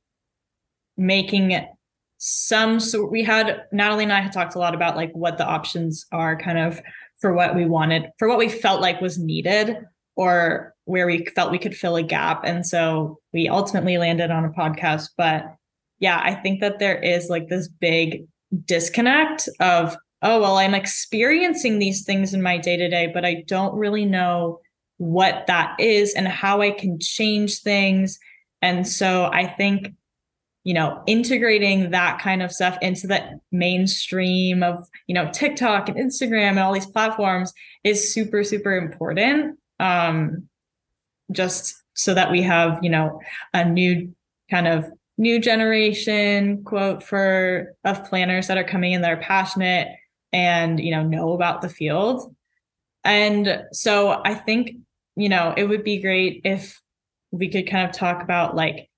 making 0.97 1.65
some 2.19 2.79
so 2.79 3.05
we 3.05 3.23
had 3.23 3.63
Natalie 3.71 4.03
and 4.03 4.13
I 4.13 4.21
had 4.21 4.31
talked 4.31 4.55
a 4.55 4.59
lot 4.59 4.75
about 4.75 4.95
like 4.95 5.11
what 5.13 5.37
the 5.37 5.45
options 5.45 6.05
are 6.11 6.37
kind 6.37 6.59
of 6.59 6.79
for 7.19 7.33
what 7.33 7.55
we 7.55 7.65
wanted, 7.65 8.11
for 8.19 8.27
what 8.27 8.37
we 8.37 8.49
felt 8.49 8.79
like 8.79 9.01
was 9.01 9.17
needed 9.17 9.77
or 10.15 10.73
where 10.85 11.07
we 11.07 11.25
felt 11.35 11.51
we 11.51 11.57
could 11.57 11.75
fill 11.75 11.95
a 11.95 12.03
gap. 12.03 12.43
And 12.45 12.65
so 12.65 13.19
we 13.33 13.49
ultimately 13.49 13.97
landed 13.97 14.29
on 14.29 14.45
a 14.45 14.49
podcast. 14.49 15.09
But 15.17 15.55
yeah, 16.03 16.19
I 16.21 16.35
think 16.35 16.59
that 16.59 16.79
there 16.79 16.97
is 16.97 17.29
like 17.29 17.47
this 17.47 17.69
big 17.69 18.25
disconnect 18.65 19.47
of, 19.61 19.95
oh, 20.21 20.41
well, 20.41 20.57
I'm 20.57 20.73
experiencing 20.73 21.79
these 21.79 22.03
things 22.03 22.33
in 22.33 22.41
my 22.41 22.57
day 22.57 22.75
to 22.75 22.89
day, 22.89 23.09
but 23.13 23.23
I 23.23 23.45
don't 23.47 23.73
really 23.73 24.03
know 24.03 24.59
what 24.97 25.47
that 25.47 25.79
is 25.79 26.13
and 26.13 26.27
how 26.27 26.59
I 26.59 26.71
can 26.71 26.99
change 26.99 27.61
things. 27.61 28.19
And 28.61 28.85
so 28.85 29.29
I 29.31 29.47
think, 29.47 29.93
you 30.65 30.73
know, 30.73 31.01
integrating 31.07 31.91
that 31.91 32.19
kind 32.19 32.43
of 32.43 32.51
stuff 32.51 32.77
into 32.81 33.07
the 33.07 33.39
mainstream 33.53 34.61
of, 34.61 34.85
you 35.07 35.15
know, 35.15 35.31
TikTok 35.31 35.87
and 35.87 35.97
Instagram 35.97 36.49
and 36.49 36.59
all 36.59 36.73
these 36.73 36.85
platforms 36.85 37.53
is 37.85 38.13
super, 38.13 38.43
super 38.43 38.75
important. 38.75 39.57
Um, 39.79 40.49
just 41.31 41.75
so 41.93 42.13
that 42.13 42.29
we 42.29 42.41
have, 42.41 42.79
you 42.83 42.89
know, 42.89 43.21
a 43.53 43.63
new 43.63 44.13
kind 44.51 44.67
of 44.67 44.91
new 45.17 45.39
generation 45.39 46.63
quote 46.63 47.03
for 47.03 47.75
of 47.83 48.03
planners 48.09 48.47
that 48.47 48.57
are 48.57 48.63
coming 48.63 48.93
in 48.93 49.01
that 49.01 49.11
are 49.11 49.17
passionate 49.17 49.89
and 50.31 50.79
you 50.79 50.91
know 50.91 51.03
know 51.03 51.33
about 51.33 51.61
the 51.61 51.69
field. 51.69 52.35
And 53.03 53.63
so 53.71 54.21
i 54.23 54.33
think 54.33 54.71
you 55.15 55.29
know 55.29 55.53
it 55.55 55.65
would 55.65 55.83
be 55.83 56.01
great 56.01 56.41
if 56.43 56.81
we 57.31 57.49
could 57.49 57.69
kind 57.69 57.87
of 57.87 57.95
talk 57.95 58.23
about 58.23 58.55
like 58.55 58.89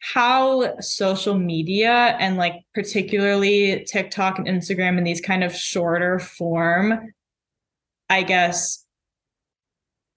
how 0.00 0.78
social 0.80 1.38
media 1.38 2.16
and 2.18 2.36
like 2.36 2.54
particularly 2.74 3.84
tiktok 3.88 4.38
and 4.38 4.48
instagram 4.48 4.98
and 4.98 5.06
these 5.06 5.20
kind 5.20 5.44
of 5.44 5.54
shorter 5.54 6.18
form 6.18 7.12
i 8.10 8.22
guess 8.22 8.84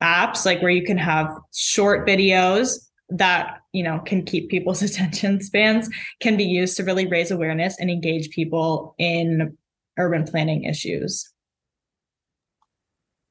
apps 0.02 0.46
like 0.46 0.62
where 0.62 0.72
you 0.72 0.84
can 0.84 0.98
have 0.98 1.30
short 1.54 2.08
videos 2.08 2.90
that 3.10 3.60
you 3.76 3.84
know 3.84 4.00
can 4.00 4.24
keep 4.24 4.50
people's 4.50 4.82
attention 4.90 5.42
spans 5.42 5.90
can 6.22 6.38
be 6.38 6.46
used 6.46 6.78
to 6.78 6.84
really 6.84 7.06
raise 7.06 7.30
awareness 7.30 7.78
and 7.80 7.90
engage 7.92 8.30
people 8.30 8.96
in 8.98 9.56
urban 9.98 10.24
planning 10.24 10.64
issues. 10.64 11.32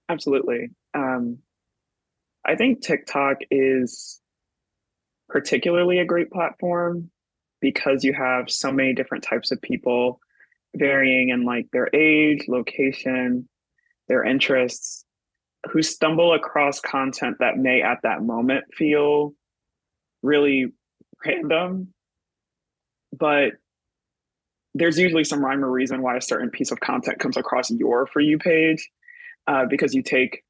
Absolutely. 0.09 0.71
Um, 0.93 1.39
i 2.47 2.55
think 2.55 2.83
tiktok 2.83 3.39
is 3.51 4.21
particularly 5.29 5.99
a 5.99 6.05
great 6.05 6.31
platform 6.31 7.11
because 7.61 8.05
you 8.05 8.13
have 8.13 8.51
so 8.51 8.71
many 8.71 8.93
different 8.93 9.25
types 9.25 9.51
of 9.51 9.61
people 9.63 10.21
varying 10.77 11.31
in 11.31 11.45
like 11.45 11.67
their 11.73 11.89
age 11.95 12.45
location 12.49 13.49
their 14.09 14.23
interests 14.23 15.05
who 15.73 15.81
stumble 15.83 16.35
across 16.35 16.81
content 16.81 17.37
that 17.41 17.57
may 17.57 17.81
at 17.81 17.99
that 18.03 18.23
moment 18.23 18.65
feel 18.75 19.33
really 20.25 20.73
random, 21.25 21.93
but 23.17 23.53
there's 24.75 24.99
usually 24.99 25.23
some 25.23 25.45
rhyme 25.45 25.65
or 25.65 25.71
reason 25.71 26.03
why 26.03 26.17
a 26.17 26.21
certain 26.21 26.51
piece 26.51 26.73
of 26.73 26.81
content 26.81 27.21
comes 27.21 27.37
across 27.37 27.71
your 27.71 28.07
for 28.07 28.21
you 28.21 28.39
page 28.39 28.91
uh, 29.47 29.67
because 29.69 29.95
you 29.95 30.03
take 30.03 30.43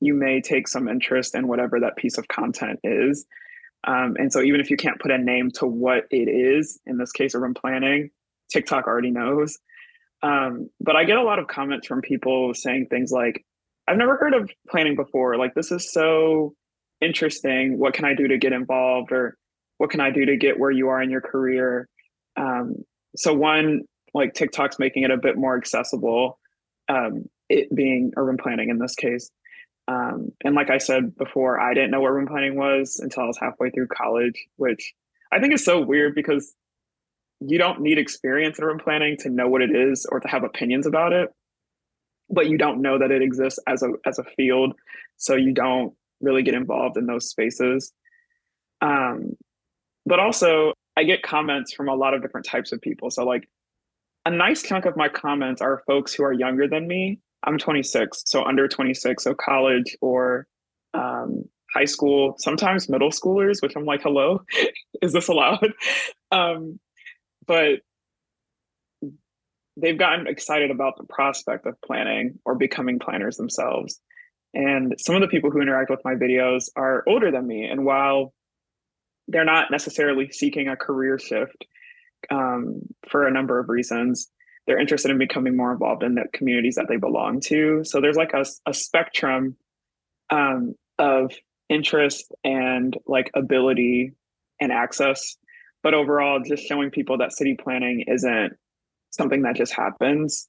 you 0.00 0.14
may 0.14 0.40
take 0.40 0.68
some 0.68 0.88
interest 0.88 1.34
in 1.34 1.46
whatever 1.48 1.80
that 1.80 1.96
piece 1.96 2.18
of 2.18 2.26
content 2.26 2.80
is. 2.82 3.24
Um, 3.84 4.16
and 4.18 4.32
so 4.32 4.42
even 4.42 4.60
if 4.60 4.68
you 4.68 4.76
can't 4.76 5.00
put 5.00 5.12
a 5.12 5.18
name 5.18 5.50
to 5.52 5.66
what 5.66 6.04
it 6.10 6.28
is 6.28 6.80
in 6.86 6.98
this 6.98 7.12
case 7.12 7.34
urban 7.34 7.54
planning 7.54 8.10
tiktok 8.50 8.86
already 8.86 9.10
knows. 9.10 9.58
Um, 10.22 10.70
but 10.80 10.94
i 10.94 11.02
get 11.04 11.16
a 11.16 11.22
lot 11.22 11.40
of 11.40 11.48
comments 11.48 11.86
from 11.88 12.00
people 12.00 12.54
saying 12.54 12.86
things 12.90 13.10
like 13.10 13.44
i've 13.88 13.96
never 13.96 14.16
heard 14.16 14.34
of 14.34 14.50
planning 14.68 14.94
before. 14.94 15.36
Like 15.36 15.54
this 15.54 15.72
is 15.72 15.90
so 15.92 16.54
interesting. 17.02 17.78
What 17.78 17.94
can 17.94 18.04
i 18.04 18.14
do 18.14 18.28
to 18.28 18.38
get 18.38 18.52
involved 18.52 19.12
or 19.12 19.36
what 19.78 19.90
can 19.90 20.00
i 20.00 20.10
do 20.10 20.24
to 20.26 20.36
get 20.36 20.58
where 20.58 20.70
you 20.70 20.88
are 20.88 21.02
in 21.02 21.10
your 21.10 21.20
career? 21.20 21.88
Um, 22.36 22.76
so 23.16 23.34
one 23.34 23.82
like 24.14 24.34
tiktok's 24.34 24.78
making 24.78 25.02
it 25.02 25.10
a 25.10 25.16
bit 25.16 25.36
more 25.36 25.56
accessible 25.56 26.38
um, 26.88 27.24
it 27.48 27.74
being 27.74 28.12
urban 28.16 28.36
planning 28.36 28.68
in 28.70 28.78
this 28.78 28.94
case. 28.94 29.30
Um, 29.88 30.30
and 30.44 30.54
like 30.54 30.70
i 30.70 30.78
said 30.78 31.16
before 31.16 31.58
i 31.58 31.74
didn't 31.74 31.90
know 31.90 32.00
what 32.00 32.12
urban 32.12 32.28
planning 32.28 32.54
was 32.54 33.00
until 33.02 33.24
i 33.24 33.26
was 33.26 33.36
halfway 33.36 33.68
through 33.70 33.88
college 33.88 34.46
which 34.54 34.94
i 35.32 35.40
think 35.40 35.52
is 35.52 35.64
so 35.64 35.80
weird 35.80 36.14
because 36.14 36.54
you 37.40 37.58
don't 37.58 37.80
need 37.80 37.98
experience 37.98 38.60
in 38.60 38.64
urban 38.64 38.78
planning 38.78 39.16
to 39.18 39.28
know 39.28 39.48
what 39.48 39.60
it 39.60 39.74
is 39.74 40.06
or 40.12 40.20
to 40.20 40.28
have 40.28 40.44
opinions 40.44 40.86
about 40.86 41.12
it 41.12 41.30
but 42.32 42.48
you 42.48 42.58
don't 42.58 42.80
know 42.80 42.98
that 42.98 43.10
it 43.10 43.22
exists 43.22 43.60
as 43.68 43.82
a 43.82 43.90
as 44.06 44.18
a 44.18 44.24
field. 44.36 44.74
So 45.18 45.36
you 45.36 45.52
don't 45.52 45.94
really 46.22 46.42
get 46.42 46.54
involved 46.54 46.96
in 46.96 47.06
those 47.06 47.28
spaces. 47.28 47.92
Um, 48.80 49.32
but 50.06 50.18
also, 50.18 50.72
I 50.96 51.04
get 51.04 51.22
comments 51.22 51.72
from 51.72 51.88
a 51.88 51.94
lot 51.94 52.14
of 52.14 52.22
different 52.22 52.46
types 52.46 52.72
of 52.72 52.80
people. 52.80 53.10
So, 53.10 53.24
like, 53.24 53.48
a 54.24 54.30
nice 54.30 54.62
chunk 54.62 54.84
of 54.84 54.96
my 54.96 55.08
comments 55.08 55.60
are 55.60 55.82
folks 55.86 56.14
who 56.14 56.24
are 56.24 56.32
younger 56.32 56.68
than 56.68 56.86
me. 56.86 57.20
I'm 57.44 57.58
26, 57.58 58.22
so 58.26 58.44
under 58.44 58.68
26, 58.68 59.24
so 59.24 59.34
college 59.34 59.96
or 60.00 60.46
um, 60.94 61.44
high 61.74 61.86
school, 61.86 62.36
sometimes 62.38 62.88
middle 62.88 63.10
schoolers, 63.10 63.62
which 63.62 63.74
I'm 63.76 63.84
like, 63.84 64.02
hello, 64.02 64.42
is 65.02 65.12
this 65.12 65.28
allowed? 65.28 65.72
Um, 66.30 66.78
but 67.46 67.80
they've 69.76 69.98
gotten 69.98 70.26
excited 70.26 70.70
about 70.70 70.96
the 70.96 71.04
prospect 71.04 71.66
of 71.66 71.80
planning 71.82 72.38
or 72.44 72.54
becoming 72.54 72.98
planners 72.98 73.36
themselves. 73.36 74.00
And 74.54 74.94
some 74.98 75.14
of 75.14 75.22
the 75.22 75.28
people 75.28 75.50
who 75.50 75.60
interact 75.60 75.90
with 75.90 76.04
my 76.04 76.14
videos 76.14 76.68
are 76.76 77.04
older 77.06 77.30
than 77.30 77.46
me. 77.46 77.64
And 77.64 77.84
while 77.84 78.34
they're 79.28 79.44
not 79.44 79.70
necessarily 79.70 80.30
seeking 80.30 80.68
a 80.68 80.76
career 80.76 81.18
shift 81.18 81.64
um, 82.30 82.82
for 83.08 83.26
a 83.26 83.32
number 83.32 83.58
of 83.58 83.68
reasons, 83.68 84.28
they're 84.66 84.80
interested 84.80 85.10
in 85.10 85.18
becoming 85.18 85.56
more 85.56 85.72
involved 85.72 86.02
in 86.02 86.14
the 86.14 86.24
communities 86.32 86.74
that 86.76 86.86
they 86.88 86.96
belong 86.96 87.40
to. 87.40 87.82
So 87.84 88.00
there's 88.00 88.16
like 88.16 88.32
a, 88.34 88.44
a 88.66 88.74
spectrum 88.74 89.56
um, 90.30 90.74
of 90.98 91.32
interest 91.68 92.32
and 92.44 92.96
like 93.06 93.30
ability 93.34 94.12
and 94.60 94.70
access. 94.70 95.36
But 95.82 95.94
overall, 95.94 96.40
just 96.46 96.64
showing 96.64 96.90
people 96.90 97.18
that 97.18 97.32
city 97.32 97.56
planning 97.60 98.04
isn't 98.06 98.52
something 99.10 99.42
that 99.42 99.56
just 99.56 99.72
happens 99.72 100.48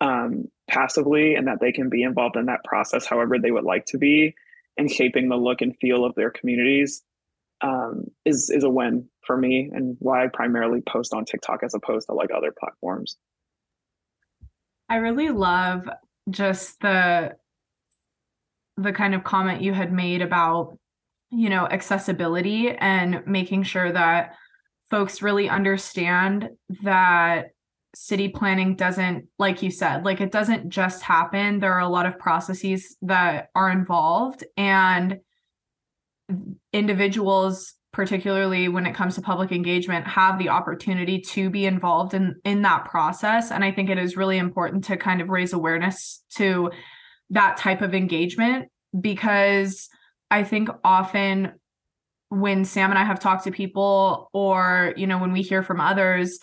um, 0.00 0.48
passively 0.68 1.34
and 1.34 1.46
that 1.46 1.60
they 1.60 1.72
can 1.72 1.88
be 1.88 2.02
involved 2.02 2.36
in 2.36 2.46
that 2.46 2.64
process 2.64 3.06
however 3.06 3.38
they 3.38 3.50
would 3.50 3.64
like 3.64 3.84
to 3.84 3.98
be 3.98 4.34
and 4.76 4.90
shaping 4.90 5.28
the 5.28 5.36
look 5.36 5.60
and 5.60 5.76
feel 5.80 6.04
of 6.04 6.14
their 6.14 6.30
communities 6.30 7.02
um, 7.60 8.04
is 8.24 8.50
is 8.50 8.64
a 8.64 8.70
win 8.70 9.08
for 9.26 9.36
me 9.36 9.70
and 9.72 9.96
why 9.98 10.24
I 10.24 10.28
primarily 10.28 10.82
post 10.82 11.14
on 11.14 11.24
TikTok 11.24 11.62
as 11.62 11.74
opposed 11.74 12.06
to 12.06 12.14
like 12.14 12.30
other 12.34 12.52
platforms. 12.58 13.16
I 14.88 14.96
really 14.96 15.30
love 15.30 15.88
just 16.30 16.80
the 16.80 17.36
the 18.76 18.92
kind 18.92 19.14
of 19.14 19.24
comment 19.24 19.62
you 19.62 19.72
had 19.72 19.92
made 19.92 20.20
about 20.20 20.76
you 21.30 21.48
know 21.48 21.66
accessibility 21.66 22.70
and 22.70 23.26
making 23.26 23.62
sure 23.62 23.90
that 23.90 24.34
folks 24.90 25.22
really 25.22 25.48
understand 25.48 26.50
that 26.82 27.53
city 27.94 28.28
planning 28.28 28.76
doesn't 28.76 29.26
like 29.38 29.62
you 29.62 29.70
said 29.70 30.04
like 30.04 30.20
it 30.20 30.32
doesn't 30.32 30.68
just 30.68 31.02
happen. 31.02 31.60
There 31.60 31.72
are 31.72 31.80
a 31.80 31.88
lot 31.88 32.06
of 32.06 32.18
processes 32.18 32.96
that 33.02 33.50
are 33.54 33.70
involved 33.70 34.44
and 34.56 35.18
individuals 36.72 37.74
particularly 37.92 38.66
when 38.66 38.86
it 38.86 38.94
comes 38.94 39.14
to 39.14 39.22
public 39.22 39.52
engagement 39.52 40.04
have 40.04 40.36
the 40.38 40.48
opportunity 40.48 41.20
to 41.20 41.48
be 41.48 41.64
involved 41.64 42.12
in 42.12 42.34
in 42.44 42.62
that 42.62 42.84
process. 42.86 43.50
And 43.50 43.64
i 43.64 43.70
think 43.70 43.88
it 43.88 43.98
is 43.98 44.16
really 44.16 44.38
important 44.38 44.84
to 44.84 44.96
kind 44.96 45.20
of 45.20 45.28
raise 45.28 45.52
awareness 45.52 46.22
to 46.36 46.70
that 47.30 47.56
type 47.56 47.82
of 47.82 47.94
engagement 47.94 48.68
because 49.00 49.88
i 50.30 50.42
think 50.44 50.68
often 50.82 51.52
when 52.28 52.64
sam 52.64 52.90
and 52.90 52.98
i 52.98 53.04
have 53.04 53.20
talked 53.20 53.44
to 53.44 53.50
people 53.50 54.30
or 54.32 54.92
you 54.96 55.06
know 55.06 55.18
when 55.18 55.32
we 55.32 55.42
hear 55.42 55.62
from 55.62 55.80
others 55.80 56.38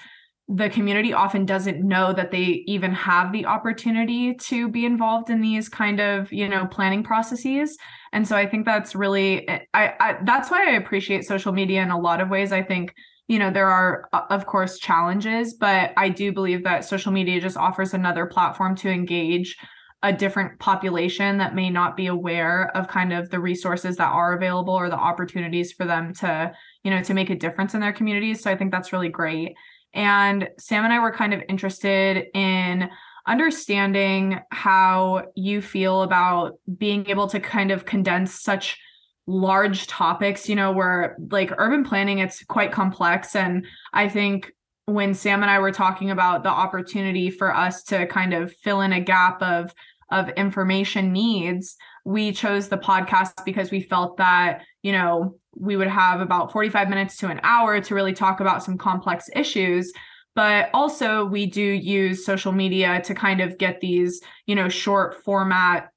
the 0.53 0.69
community 0.69 1.13
often 1.13 1.45
doesn't 1.45 1.81
know 1.81 2.11
that 2.11 2.31
they 2.31 2.63
even 2.67 2.91
have 2.91 3.31
the 3.31 3.45
opportunity 3.45 4.33
to 4.33 4.67
be 4.67 4.85
involved 4.85 5.29
in 5.29 5.39
these 5.39 5.69
kind 5.69 6.01
of 6.01 6.31
you 6.31 6.47
know 6.47 6.67
planning 6.67 7.03
processes. 7.03 7.77
And 8.11 8.27
so 8.27 8.35
i 8.35 8.45
think 8.45 8.65
that's 8.65 8.93
really 8.93 9.49
I, 9.49 9.63
I 9.73 10.17
that's 10.25 10.51
why 10.51 10.67
i 10.67 10.75
appreciate 10.75 11.23
social 11.23 11.53
media 11.53 11.81
in 11.81 11.89
a 11.89 11.99
lot 11.99 12.19
of 12.21 12.29
ways. 12.29 12.51
I 12.51 12.63
think 12.63 12.93
you 13.27 13.39
know 13.39 13.49
there 13.49 13.69
are 13.69 14.09
of 14.29 14.45
course 14.45 14.77
challenges 14.77 15.53
but 15.53 15.91
i 15.95 16.09
do 16.09 16.33
believe 16.33 16.65
that 16.65 16.83
social 16.83 17.13
media 17.13 17.39
just 17.39 17.55
offers 17.55 17.93
another 17.93 18.25
platform 18.25 18.75
to 18.75 18.89
engage 18.89 19.55
a 20.03 20.11
different 20.11 20.59
population 20.59 21.37
that 21.37 21.53
may 21.53 21.69
not 21.69 21.95
be 21.95 22.07
aware 22.07 22.75
of 22.75 22.87
kind 22.87 23.13
of 23.13 23.29
the 23.29 23.39
resources 23.39 23.95
that 23.97 24.11
are 24.11 24.33
available 24.33 24.73
or 24.73 24.89
the 24.89 24.97
opportunities 24.97 25.71
for 25.71 25.85
them 25.85 26.13
to 26.15 26.51
you 26.83 26.91
know 26.91 27.01
to 27.03 27.13
make 27.13 27.29
a 27.29 27.35
difference 27.35 27.73
in 27.73 27.79
their 27.79 27.93
communities. 27.93 28.41
So 28.41 28.51
i 28.51 28.57
think 28.57 28.71
that's 28.71 28.91
really 28.91 29.09
great 29.09 29.55
and 29.93 30.49
sam 30.59 30.83
and 30.83 30.93
i 30.93 30.99
were 30.99 31.11
kind 31.11 31.33
of 31.33 31.41
interested 31.49 32.25
in 32.33 32.89
understanding 33.27 34.39
how 34.51 35.23
you 35.35 35.61
feel 35.61 36.01
about 36.01 36.53
being 36.77 37.07
able 37.09 37.27
to 37.27 37.39
kind 37.39 37.71
of 37.71 37.85
condense 37.85 38.41
such 38.41 38.79
large 39.27 39.87
topics 39.87 40.49
you 40.49 40.55
know 40.55 40.71
where 40.71 41.15
like 41.29 41.51
urban 41.57 41.83
planning 41.83 42.19
it's 42.19 42.43
quite 42.45 42.71
complex. 42.71 43.35
And 43.35 43.65
i 43.93 44.09
think 44.09 44.51
when 44.85 45.13
sam 45.13 45.43
and 45.43 45.51
i 45.51 45.59
were 45.59 45.71
talking 45.71 46.09
about 46.09 46.43
the 46.43 46.49
opportunity 46.49 47.29
for 47.29 47.55
us 47.55 47.83
to 47.83 48.07
kind 48.07 48.33
of 48.33 48.51
fill 48.63 48.81
in 48.81 48.93
a 48.93 48.99
gap 48.99 49.41
of 49.41 49.73
of 50.11 50.29
information 50.31 51.13
needs, 51.13 51.77
we 52.05 52.31
chose 52.31 52.67
the 52.67 52.77
podcast 52.77 53.45
because 53.45 53.71
we 53.71 53.81
felt 53.81 54.17
that, 54.17 54.61
you 54.83 54.91
know, 54.91 55.35
we 55.55 55.75
would 55.75 55.87
have 55.87 56.21
about 56.21 56.51
45 56.51 56.89
minutes 56.89 57.17
to 57.17 57.27
an 57.27 57.39
hour 57.43 57.79
to 57.81 57.95
really 57.95 58.13
talk 58.13 58.39
about 58.39 58.63
some 58.63 58.77
complex 58.77 59.29
issues. 59.35 59.91
But 60.33 60.69
also, 60.73 61.25
we 61.25 61.45
do 61.45 61.61
use 61.61 62.25
social 62.25 62.53
media 62.53 63.01
to 63.01 63.13
kind 63.13 63.41
of 63.41 63.57
get 63.57 63.81
these, 63.81 64.21
you 64.45 64.55
know, 64.55 64.69
short 64.69 65.23
format 65.23 65.89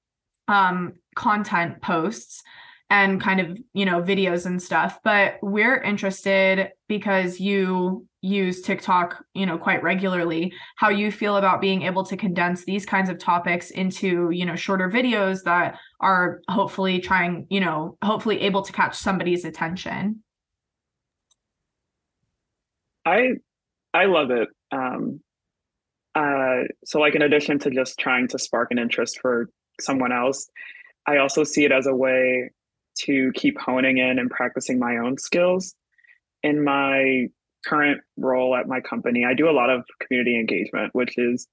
um, 0.48 0.94
content 1.14 1.80
posts 1.80 2.42
and 2.90 3.20
kind 3.20 3.40
of 3.40 3.58
you 3.72 3.84
know 3.84 4.02
videos 4.02 4.46
and 4.46 4.62
stuff 4.62 4.98
but 5.02 5.38
we're 5.42 5.80
interested 5.80 6.70
because 6.86 7.40
you 7.40 8.06
use 8.24 8.62
TikTok, 8.62 9.22
you 9.34 9.44
know, 9.44 9.58
quite 9.58 9.82
regularly, 9.82 10.52
how 10.76 10.88
you 10.88 11.12
feel 11.12 11.36
about 11.36 11.60
being 11.60 11.82
able 11.82 12.04
to 12.04 12.16
condense 12.16 12.64
these 12.64 12.86
kinds 12.86 13.10
of 13.10 13.18
topics 13.18 13.70
into, 13.70 14.30
you 14.30 14.46
know, 14.46 14.56
shorter 14.56 14.88
videos 14.88 15.42
that 15.44 15.76
are 16.00 16.40
hopefully 16.48 16.98
trying, 17.00 17.46
you 17.50 17.60
know, 17.60 17.98
hopefully 18.02 18.40
able 18.40 18.62
to 18.62 18.72
catch 18.72 18.96
somebody's 18.96 19.44
attention. 19.44 20.22
I 23.04 23.34
I 23.92 24.06
love 24.06 24.30
it. 24.30 24.48
Um 24.72 25.20
uh 26.14 26.62
so 26.84 27.00
like 27.00 27.14
in 27.14 27.22
addition 27.22 27.58
to 27.58 27.70
just 27.70 27.98
trying 27.98 28.26
to 28.28 28.38
spark 28.38 28.70
an 28.70 28.78
interest 28.78 29.18
for 29.20 29.50
someone 29.80 30.12
else, 30.12 30.48
I 31.06 31.18
also 31.18 31.44
see 31.44 31.66
it 31.66 31.72
as 31.72 31.86
a 31.86 31.94
way 31.94 32.50
to 33.00 33.32
keep 33.34 33.58
honing 33.60 33.98
in 33.98 34.18
and 34.18 34.30
practicing 34.30 34.78
my 34.78 34.96
own 34.96 35.18
skills. 35.18 35.74
In 36.42 36.64
my 36.64 37.28
current 37.66 38.00
role 38.16 38.54
at 38.54 38.68
my 38.68 38.80
company, 38.80 39.24
I 39.24 39.34
do 39.34 39.48
a 39.48 39.52
lot 39.52 39.70
of 39.70 39.84
community 40.00 40.38
engagement, 40.38 40.94
which 40.94 41.16
is 41.16 41.46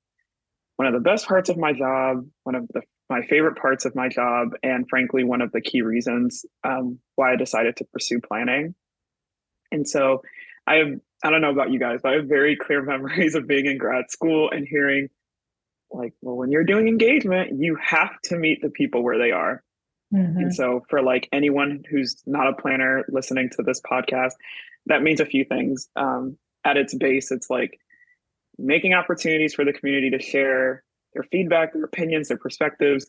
one 0.77 0.87
of 0.87 0.93
the 0.93 0.99
best 0.99 1.27
parts 1.27 1.49
of 1.49 1.57
my 1.57 1.73
job, 1.73 2.25
one 2.43 2.55
of 2.55 2.67
the 2.73 2.81
my 3.09 3.21
favorite 3.23 3.57
parts 3.57 3.83
of 3.83 3.93
my 3.93 4.07
job, 4.07 4.51
and 4.63 4.87
frankly, 4.89 5.25
one 5.25 5.41
of 5.41 5.51
the 5.51 5.59
key 5.59 5.81
reasons 5.81 6.45
um, 6.63 6.97
why 7.15 7.33
I 7.33 7.35
decided 7.35 7.75
to 7.75 7.85
pursue 7.91 8.21
planning. 8.21 8.73
And 9.71 9.87
so, 9.87 10.21
I 10.65 10.75
have 10.75 10.93
I 11.23 11.29
don't 11.29 11.41
know 11.41 11.51
about 11.51 11.71
you 11.71 11.79
guys, 11.79 11.99
but 12.01 12.13
I 12.13 12.15
have 12.15 12.25
very 12.25 12.55
clear 12.55 12.81
memories 12.85 13.35
of 13.35 13.47
being 13.47 13.65
in 13.65 13.77
grad 13.77 14.09
school 14.09 14.49
and 14.49 14.65
hearing, 14.67 15.09
like, 15.91 16.13
well, 16.21 16.37
when 16.37 16.51
you're 16.51 16.63
doing 16.63 16.87
engagement, 16.87 17.59
you 17.59 17.77
have 17.81 18.19
to 18.25 18.37
meet 18.37 18.61
the 18.61 18.69
people 18.69 19.03
where 19.03 19.17
they 19.17 19.31
are. 19.31 19.61
Mm-hmm. 20.13 20.37
And 20.37 20.55
so, 20.55 20.83
for 20.89 21.01
like 21.01 21.29
anyone 21.31 21.83
who's 21.89 22.21
not 22.25 22.47
a 22.47 22.53
planner 22.53 23.05
listening 23.09 23.49
to 23.57 23.63
this 23.63 23.81
podcast, 23.81 24.31
that 24.87 25.03
means 25.03 25.19
a 25.19 25.25
few 25.25 25.45
things. 25.45 25.87
Um, 25.95 26.37
at 26.65 26.77
its 26.77 26.93
base, 26.93 27.31
it's 27.31 27.49
like 27.49 27.79
making 28.57 28.93
opportunities 28.93 29.53
for 29.53 29.65
the 29.65 29.73
community 29.73 30.09
to 30.11 30.19
share 30.19 30.83
their 31.13 31.23
feedback, 31.23 31.73
their 31.73 31.83
opinions, 31.83 32.27
their 32.27 32.37
perspectives 32.37 33.07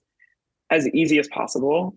as 0.70 0.88
easy 0.88 1.18
as 1.18 1.29
possible, 1.29 1.96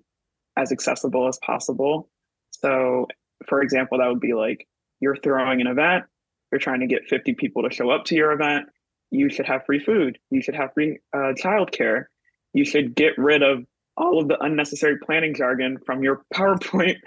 as 0.58 0.71
accessible 0.71 1.28
as 1.28 1.39
possible. 1.43 2.10
So, 2.52 3.08
for 3.47 3.62
example, 3.62 3.97
that 3.97 4.08
would 4.08 4.19
be 4.19 4.34
like 4.34 4.67
you're 4.99 5.15
throwing 5.15 5.62
an 5.62 5.67
event, 5.67 6.06
you're 6.52 6.60
trying 6.60 6.82
to 6.82 6.88
get 6.88 7.08
50 7.08 7.34
people 7.34 7.63
to 7.63 7.73
show 7.73 7.89
up 7.89 8.06
to 8.06 8.15
your 8.15 8.32
event. 8.32 8.67
You 9.12 9.30
should 9.30 9.45
have 9.45 9.65
free 9.65 9.80
food. 9.80 10.17
You 10.30 10.41
should 10.41 10.56
have 10.56 10.73
free 10.73 10.99
uh, 11.13 11.34
childcare. 11.41 12.06
You 12.54 12.65
should 12.65 12.95
get 12.95 13.17
rid 13.17 13.43
of 13.43 13.65
all 13.97 14.21
of 14.21 14.27
the 14.27 14.41
unnecessary 14.41 14.97
planning 14.97 15.34
jargon 15.34 15.77
from 15.86 16.03
your 16.03 16.23
PowerPoint 16.34 16.97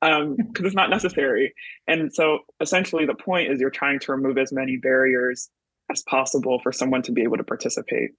because 0.00 0.22
um, 0.22 0.36
it's 0.56 0.74
not 0.74 0.90
necessary. 0.90 1.54
And 1.86 2.12
so 2.12 2.40
essentially, 2.60 3.06
the 3.06 3.14
point 3.14 3.50
is 3.50 3.60
you're 3.60 3.70
trying 3.70 3.98
to 4.00 4.12
remove 4.12 4.38
as 4.38 4.52
many 4.52 4.76
barriers 4.76 5.48
as 5.90 6.02
possible 6.02 6.60
for 6.62 6.72
someone 6.72 7.02
to 7.02 7.12
be 7.12 7.22
able 7.22 7.36
to 7.36 7.44
participate. 7.44 8.10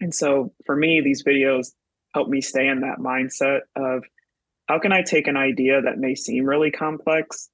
And 0.00 0.14
so 0.14 0.52
for 0.66 0.76
me, 0.76 1.00
these 1.00 1.22
videos 1.22 1.68
help 2.14 2.28
me 2.28 2.40
stay 2.40 2.68
in 2.68 2.80
that 2.80 2.98
mindset 2.98 3.60
of 3.76 4.04
how 4.68 4.78
can 4.78 4.92
I 4.92 5.02
take 5.02 5.28
an 5.28 5.36
idea 5.36 5.82
that 5.82 5.98
may 5.98 6.14
seem 6.14 6.44
really 6.44 6.70
complex 6.70 7.50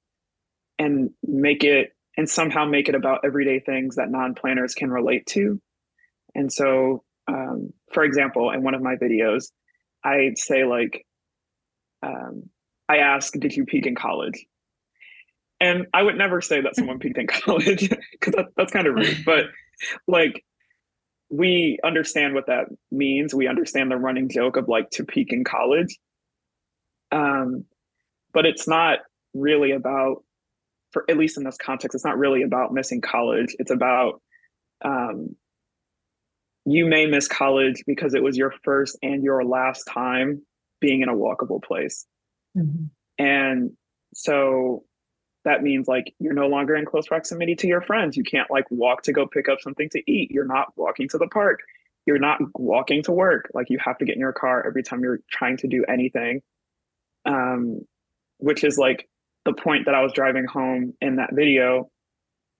and 0.77 1.09
make 1.23 1.63
it 1.63 1.91
and 2.17 2.29
somehow 2.29 2.65
make 2.65 2.89
it 2.89 2.95
about 2.95 3.21
everyday 3.23 3.59
things 3.59 3.95
that 3.95 4.09
non 4.09 4.35
planners 4.35 4.73
can 4.73 4.89
relate 4.89 5.25
to. 5.27 5.61
And 6.35 6.51
so, 6.51 7.03
um, 7.27 7.73
for 7.93 8.03
example, 8.03 8.51
in 8.51 8.63
one 8.63 8.73
of 8.73 8.81
my 8.81 8.95
videos, 8.95 9.51
I 10.03 10.33
say 10.35 10.63
like, 10.63 11.05
um, 12.01 12.49
I 12.87 12.97
ask, 12.97 13.33
did 13.33 13.55
you 13.55 13.65
peak 13.65 13.85
in 13.85 13.95
college? 13.95 14.45
And 15.59 15.87
I 15.93 16.03
would 16.03 16.17
never 16.17 16.41
say 16.41 16.61
that 16.61 16.75
someone 16.75 16.99
peaked 16.99 17.17
in 17.17 17.27
college 17.27 17.89
because 18.11 18.33
that, 18.33 18.47
that's 18.55 18.71
kind 18.71 18.87
of 18.87 18.95
rude. 18.95 19.17
But 19.25 19.45
like, 20.07 20.43
we 21.29 21.77
understand 21.83 22.33
what 22.33 22.47
that 22.47 22.65
means. 22.91 23.35
We 23.35 23.47
understand 23.47 23.91
the 23.91 23.97
running 23.97 24.29
joke 24.29 24.57
of 24.57 24.67
like 24.67 24.89
to 24.91 25.03
peak 25.03 25.31
in 25.31 25.43
college. 25.43 25.97
Um, 27.11 27.65
but 28.33 28.45
it's 28.45 28.67
not 28.67 28.99
really 29.33 29.71
about, 29.71 30.23
for 30.91 31.05
at 31.09 31.17
least 31.17 31.37
in 31.37 31.43
this 31.43 31.57
context, 31.57 31.93
it's 31.93 32.05
not 32.05 32.17
really 32.17 32.41
about 32.41 32.73
missing 32.73 33.01
college. 33.01 33.55
It's 33.59 33.71
about 33.71 34.21
um, 34.83 35.35
you 36.71 36.85
may 36.85 37.05
miss 37.05 37.27
college 37.27 37.83
because 37.87 38.13
it 38.13 38.23
was 38.23 38.37
your 38.37 38.53
first 38.63 38.97
and 39.01 39.23
your 39.23 39.43
last 39.43 39.83
time 39.83 40.41
being 40.79 41.01
in 41.01 41.09
a 41.09 41.13
walkable 41.13 41.63
place. 41.63 42.05
Mm-hmm. 42.57 42.85
And 43.17 43.71
so 44.13 44.83
that 45.45 45.63
means 45.63 45.87
like 45.87 46.13
you're 46.19 46.33
no 46.33 46.47
longer 46.47 46.75
in 46.75 46.85
close 46.85 47.07
proximity 47.07 47.55
to 47.55 47.67
your 47.67 47.81
friends. 47.81 48.17
You 48.17 48.23
can't 48.23 48.49
like 48.51 48.65
walk 48.69 49.03
to 49.03 49.13
go 49.13 49.25
pick 49.25 49.49
up 49.49 49.61
something 49.61 49.89
to 49.89 50.11
eat. 50.11 50.31
You're 50.31 50.45
not 50.45 50.67
walking 50.75 51.09
to 51.09 51.17
the 51.17 51.27
park. 51.27 51.59
You're 52.05 52.19
not 52.19 52.39
walking 52.53 53.03
to 53.03 53.11
work. 53.11 53.49
Like 53.53 53.69
you 53.69 53.77
have 53.83 53.97
to 53.99 54.05
get 54.05 54.15
in 54.15 54.19
your 54.19 54.33
car 54.33 54.65
every 54.65 54.83
time 54.83 55.01
you're 55.01 55.19
trying 55.31 55.57
to 55.57 55.67
do 55.67 55.85
anything. 55.87 56.41
Um, 57.25 57.81
which 58.37 58.63
is 58.63 58.77
like 58.77 59.07
the 59.45 59.53
point 59.53 59.85
that 59.85 59.95
I 59.95 60.01
was 60.01 60.13
driving 60.13 60.45
home 60.45 60.93
in 61.01 61.17
that 61.17 61.31
video. 61.33 61.89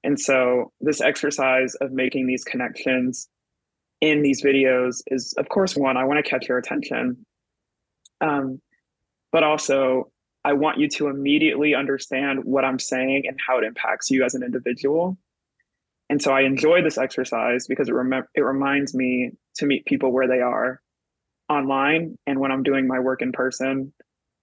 And 0.04 0.20
so 0.20 0.72
this 0.82 1.02
exercise 1.02 1.76
of 1.76 1.92
making 1.92 2.28
these 2.28 2.44
connections 2.44 3.28
in 4.02 4.22
these 4.22 4.44
videos 4.44 5.02
is, 5.08 5.34
of 5.38 5.50
course, 5.50 5.76
one, 5.76 5.98
I 5.98 6.06
want 6.06 6.24
to 6.24 6.30
catch 6.30 6.48
your 6.48 6.58
attention. 6.58 7.26
Um, 8.22 8.62
but 9.32 9.44
also, 9.44 10.12
I 10.44 10.54
want 10.54 10.80
you 10.80 10.88
to 10.90 11.08
immediately 11.08 11.76
understand 11.76 12.44
what 12.44 12.64
I'm 12.64 12.80
saying 12.80 13.24
and 13.28 13.38
how 13.46 13.58
it 13.58 13.66
impacts 13.66 14.10
you 14.10 14.24
as 14.24 14.36
an 14.36 14.44
individual. 14.44 15.18
And 16.10 16.22
so 16.22 16.32
I 16.32 16.42
enjoy 16.42 16.82
this 16.82 16.98
exercise 16.98 17.68
because 17.68 17.90
it, 17.90 17.94
rem- 17.94 18.28
it 18.34 18.42
reminds 18.42 18.96
me 18.96 19.32
to 19.56 19.66
meet 19.66 19.86
people 19.86 20.12
where 20.12 20.28
they 20.28 20.40
are 20.40 20.82
online 21.50 22.18
and 22.26 22.40
when 22.40 22.52
I'm 22.52 22.64
doing 22.64 22.88
my 22.88 23.00
work 23.00 23.22
in 23.22 23.32
person 23.32 23.94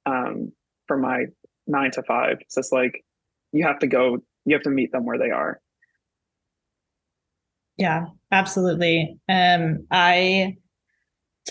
um, 0.05 0.53
for 0.87 0.97
my 0.97 1.27
nine 1.67 1.91
to 1.93 2.03
five. 2.03 2.39
So 2.49 2.61
it's 2.61 2.73
like 2.73 3.05
you 3.53 3.65
have 3.65 3.79
to 3.81 3.87
go, 3.87 4.19
you 4.45 4.55
have 4.55 4.63
to 4.63 4.71
meet 4.71 4.93
them 4.93 5.05
where 5.05 5.19
they 5.19 5.31
are. 5.31 5.61
Yeah, 7.77 8.07
absolutely. 8.33 9.19
Um, 9.29 9.87
I 9.91 10.57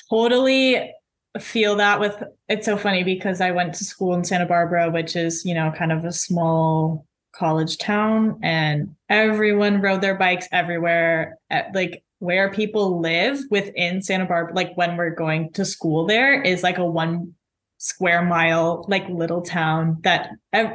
totally 0.10 0.92
feel 1.40 1.76
that 1.76 2.00
with 2.00 2.24
it's 2.48 2.66
so 2.66 2.78
funny 2.78 3.04
because 3.04 3.42
I 3.42 3.52
went 3.52 3.74
to 3.76 3.84
school 3.84 4.14
in 4.14 4.24
Santa 4.24 4.46
Barbara, 4.46 4.90
which 4.90 5.16
is, 5.16 5.46
you 5.46 5.54
know, 5.54 5.72
kind 5.78 5.92
of 5.92 6.06
a 6.06 6.12
small 6.12 7.06
college 7.36 7.78
town, 7.78 8.40
and 8.42 8.96
everyone 9.10 9.82
rode 9.82 10.02
their 10.02 10.16
bikes 10.16 10.48
everywhere. 10.52 11.38
At, 11.50 11.76
like 11.76 12.04
where 12.20 12.52
people 12.52 13.02
live 13.02 13.40
within 13.52 14.02
Santa 14.02 14.26
Barbara, 14.26 14.56
like 14.56 14.76
when 14.76 14.96
we're 14.98 15.14
going 15.14 15.52
to 15.54 15.66
school 15.66 16.06
there, 16.06 16.42
is 16.42 16.64
like 16.64 16.78
a 16.78 16.86
one 16.86 17.34
square 17.78 18.24
mile, 18.24 18.86
like 18.88 19.08
little 19.10 19.42
town 19.42 19.98
that 20.04 20.30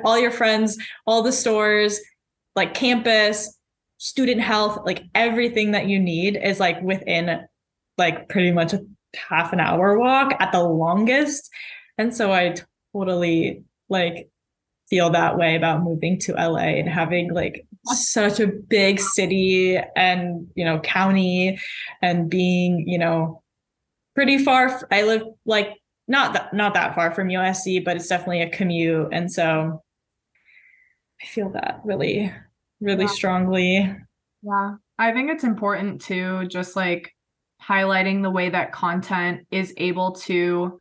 all 0.05 0.19
your 0.19 0.31
friends, 0.31 0.79
all 1.07 1.23
the 1.23 1.33
stores, 1.33 1.99
like 2.55 2.75
campus, 2.75 3.57
student 4.01 4.41
health, 4.41 4.79
like 4.87 5.05
everything 5.15 5.73
that 5.73 5.87
you 5.87 6.01
need 6.01 6.35
is 6.43 6.59
like 6.59 6.81
within 6.81 7.47
like 7.99 8.31
pretty 8.31 8.51
much 8.51 8.73
a 8.73 8.81
half 9.15 9.53
an 9.53 9.61
hour 9.61 9.99
walk 9.99 10.35
at 10.41 10.53
the 10.53 10.63
longest. 10.63 11.51
And 11.99 12.17
so 12.17 12.33
I 12.33 12.55
totally 12.95 13.63
like 13.91 14.31
feel 14.89 15.11
that 15.11 15.37
way 15.37 15.55
about 15.55 15.83
moving 15.83 16.19
to 16.21 16.33
LA 16.33 16.79
and 16.81 16.89
having 16.89 17.35
like 17.35 17.67
such 17.89 18.41
a 18.41 18.47
big 18.47 19.01
city 19.01 19.79
and 19.95 20.49
you 20.55 20.65
know 20.65 20.81
county 20.81 21.61
and 22.01 22.31
being 22.31 22.89
you 22.89 22.99
know 22.99 23.43
pretty 24.15 24.39
far 24.39 24.81
I 24.91 25.03
live 25.03 25.23
like 25.45 25.77
not 26.09 26.53
not 26.55 26.75
that 26.75 26.95
far 26.95 27.15
from 27.15 27.29
USC 27.29 27.85
but 27.85 27.97
it's 27.97 28.09
definitely 28.09 28.43
a 28.43 28.51
commute 28.51 29.11
and 29.13 29.31
so 29.31 29.83
I 31.23 31.27
feel 31.27 31.51
that 31.51 31.81
really 31.85 32.33
really 32.81 33.05
yeah. 33.05 33.11
strongly. 33.11 33.97
Yeah. 34.43 34.77
I 34.99 35.13
think 35.13 35.31
it's 35.31 35.45
important 35.45 36.03
to 36.03 36.47
just 36.49 36.77
like 36.77 37.15
highlighting 37.63 38.23
the 38.23 38.31
way 38.31 38.49
that 38.51 38.73
content 38.73 39.47
is 39.51 39.75
able 39.77 40.13
to 40.13 40.81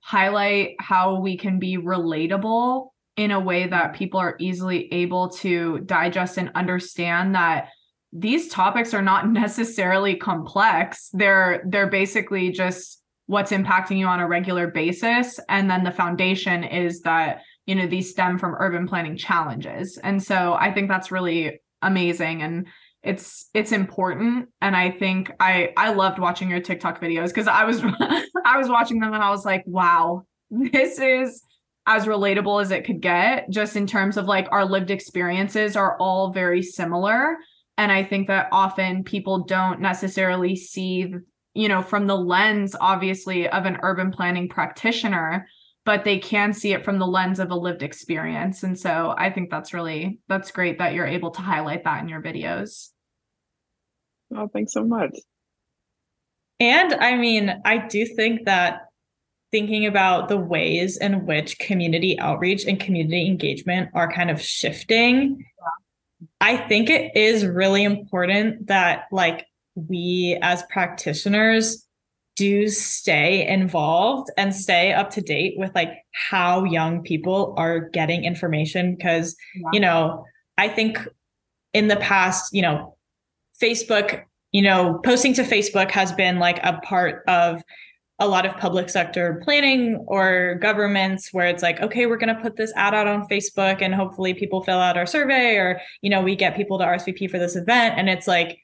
highlight 0.00 0.76
how 0.80 1.20
we 1.20 1.36
can 1.36 1.58
be 1.58 1.76
relatable 1.76 2.88
in 3.16 3.30
a 3.30 3.40
way 3.40 3.66
that 3.66 3.94
people 3.94 4.20
are 4.20 4.36
easily 4.38 4.92
able 4.92 5.28
to 5.28 5.80
digest 5.80 6.38
and 6.38 6.50
understand 6.54 7.34
that 7.34 7.68
these 8.12 8.48
topics 8.48 8.94
are 8.94 9.02
not 9.02 9.28
necessarily 9.32 10.16
complex. 10.16 11.10
They're 11.12 11.62
they're 11.66 11.90
basically 11.90 12.50
just 12.50 13.02
what's 13.26 13.52
impacting 13.52 13.98
you 13.98 14.06
on 14.06 14.20
a 14.20 14.26
regular 14.26 14.68
basis. 14.68 15.38
And 15.48 15.70
then 15.70 15.84
the 15.84 15.90
foundation 15.90 16.64
is 16.64 17.02
that 17.02 17.42
you 17.68 17.74
know 17.74 17.86
these 17.86 18.10
stem 18.10 18.38
from 18.38 18.56
urban 18.58 18.88
planning 18.88 19.16
challenges. 19.16 19.98
And 20.02 20.22
so 20.22 20.54
i 20.58 20.72
think 20.72 20.88
that's 20.88 21.12
really 21.12 21.60
amazing 21.82 22.42
and 22.42 22.66
it's 23.02 23.48
it's 23.54 23.72
important. 23.72 24.48
And 24.62 24.74
i 24.74 24.90
think 24.90 25.30
i 25.38 25.72
i 25.76 25.92
loved 25.92 26.18
watching 26.18 26.48
your 26.50 26.60
tiktok 26.60 27.00
videos 27.00 27.28
because 27.28 27.46
i 27.46 27.64
was 27.64 27.82
i 28.46 28.56
was 28.56 28.68
watching 28.68 28.98
them 29.00 29.12
and 29.12 29.22
i 29.22 29.30
was 29.30 29.44
like 29.44 29.62
wow 29.66 30.24
this 30.50 30.98
is 30.98 31.42
as 31.86 32.06
relatable 32.06 32.60
as 32.60 32.70
it 32.70 32.84
could 32.84 33.00
get 33.00 33.48
just 33.50 33.76
in 33.76 33.86
terms 33.86 34.16
of 34.16 34.24
like 34.24 34.48
our 34.50 34.64
lived 34.64 34.90
experiences 34.90 35.76
are 35.76 35.96
all 35.98 36.32
very 36.32 36.62
similar. 36.62 37.36
And 37.76 37.92
i 37.92 38.02
think 38.02 38.28
that 38.28 38.48
often 38.50 39.04
people 39.04 39.44
don't 39.44 39.80
necessarily 39.80 40.56
see 40.56 41.14
you 41.52 41.68
know 41.68 41.82
from 41.82 42.06
the 42.06 42.16
lens 42.16 42.74
obviously 42.80 43.46
of 43.46 43.66
an 43.66 43.76
urban 43.82 44.10
planning 44.10 44.48
practitioner 44.48 45.46
but 45.88 46.04
they 46.04 46.18
can 46.18 46.52
see 46.52 46.74
it 46.74 46.84
from 46.84 46.98
the 46.98 47.06
lens 47.06 47.40
of 47.40 47.50
a 47.50 47.54
lived 47.54 47.82
experience. 47.82 48.62
And 48.62 48.78
so 48.78 49.14
I 49.16 49.30
think 49.30 49.48
that's 49.48 49.72
really 49.72 50.20
that's 50.28 50.50
great 50.50 50.76
that 50.76 50.92
you're 50.92 51.06
able 51.06 51.30
to 51.30 51.40
highlight 51.40 51.84
that 51.84 52.02
in 52.02 52.10
your 52.10 52.20
videos. 52.20 52.90
Oh, 54.36 54.50
thanks 54.52 54.74
so 54.74 54.84
much. 54.84 55.18
And 56.60 56.92
I 56.92 57.16
mean, 57.16 57.62
I 57.64 57.78
do 57.78 58.04
think 58.04 58.44
that 58.44 58.82
thinking 59.50 59.86
about 59.86 60.28
the 60.28 60.36
ways 60.36 60.98
in 60.98 61.24
which 61.24 61.58
community 61.58 62.20
outreach 62.20 62.66
and 62.66 62.78
community 62.78 63.26
engagement 63.26 63.88
are 63.94 64.12
kind 64.12 64.30
of 64.30 64.42
shifting, 64.42 65.38
yeah. 65.38 66.26
I 66.42 66.58
think 66.68 66.90
it 66.90 67.16
is 67.16 67.46
really 67.46 67.84
important 67.84 68.66
that 68.66 69.04
like 69.10 69.46
we 69.74 70.38
as 70.42 70.64
practitioners 70.64 71.87
do 72.38 72.68
stay 72.68 73.46
involved 73.46 74.30
and 74.36 74.52
mm-hmm. 74.52 74.58
stay 74.60 74.92
up 74.92 75.10
to 75.10 75.20
date 75.20 75.54
with 75.58 75.74
like 75.74 75.90
how 76.12 76.62
young 76.62 77.02
people 77.02 77.52
are 77.58 77.80
getting 77.80 78.24
information 78.24 78.94
because 78.94 79.36
yeah. 79.56 79.68
you 79.72 79.80
know 79.80 80.24
i 80.56 80.68
think 80.68 81.06
in 81.74 81.88
the 81.88 81.96
past 81.96 82.54
you 82.54 82.62
know 82.62 82.96
facebook 83.60 84.22
you 84.52 84.62
know 84.62 85.00
posting 85.04 85.34
to 85.34 85.42
facebook 85.42 85.90
has 85.90 86.12
been 86.12 86.38
like 86.38 86.60
a 86.62 86.74
part 86.84 87.24
of 87.26 87.60
a 88.20 88.26
lot 88.26 88.46
of 88.46 88.56
public 88.56 88.88
sector 88.88 89.40
planning 89.44 89.96
or 90.06 90.58
governments 90.60 91.32
where 91.32 91.48
it's 91.48 91.62
like 91.62 91.80
okay 91.80 92.06
we're 92.06 92.16
going 92.16 92.34
to 92.34 92.40
put 92.40 92.56
this 92.56 92.72
ad 92.76 92.94
out 92.94 93.08
on 93.08 93.26
facebook 93.28 93.82
and 93.82 93.94
hopefully 93.94 94.32
people 94.32 94.62
fill 94.62 94.78
out 94.78 94.96
our 94.96 95.06
survey 95.06 95.56
or 95.56 95.80
you 96.02 96.10
know 96.10 96.22
we 96.22 96.36
get 96.36 96.56
people 96.56 96.78
to 96.78 96.84
rsvp 96.84 97.28
for 97.28 97.38
this 97.38 97.56
event 97.56 97.98
and 97.98 98.08
it's 98.08 98.28
like 98.28 98.60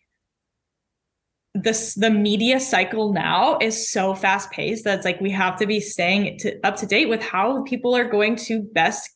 this 1.54 1.94
the 1.94 2.10
media 2.10 2.58
cycle 2.58 3.12
now 3.12 3.56
is 3.60 3.88
so 3.88 4.14
fast 4.14 4.50
paced 4.50 4.84
that 4.84 4.96
it's 4.96 5.04
like 5.04 5.20
we 5.20 5.30
have 5.30 5.56
to 5.56 5.66
be 5.66 5.78
staying 5.78 6.36
to, 6.38 6.58
up 6.66 6.76
to 6.76 6.86
date 6.86 7.08
with 7.08 7.22
how 7.22 7.62
people 7.62 7.94
are 7.94 8.04
going 8.04 8.34
to 8.34 8.62
best 8.74 9.10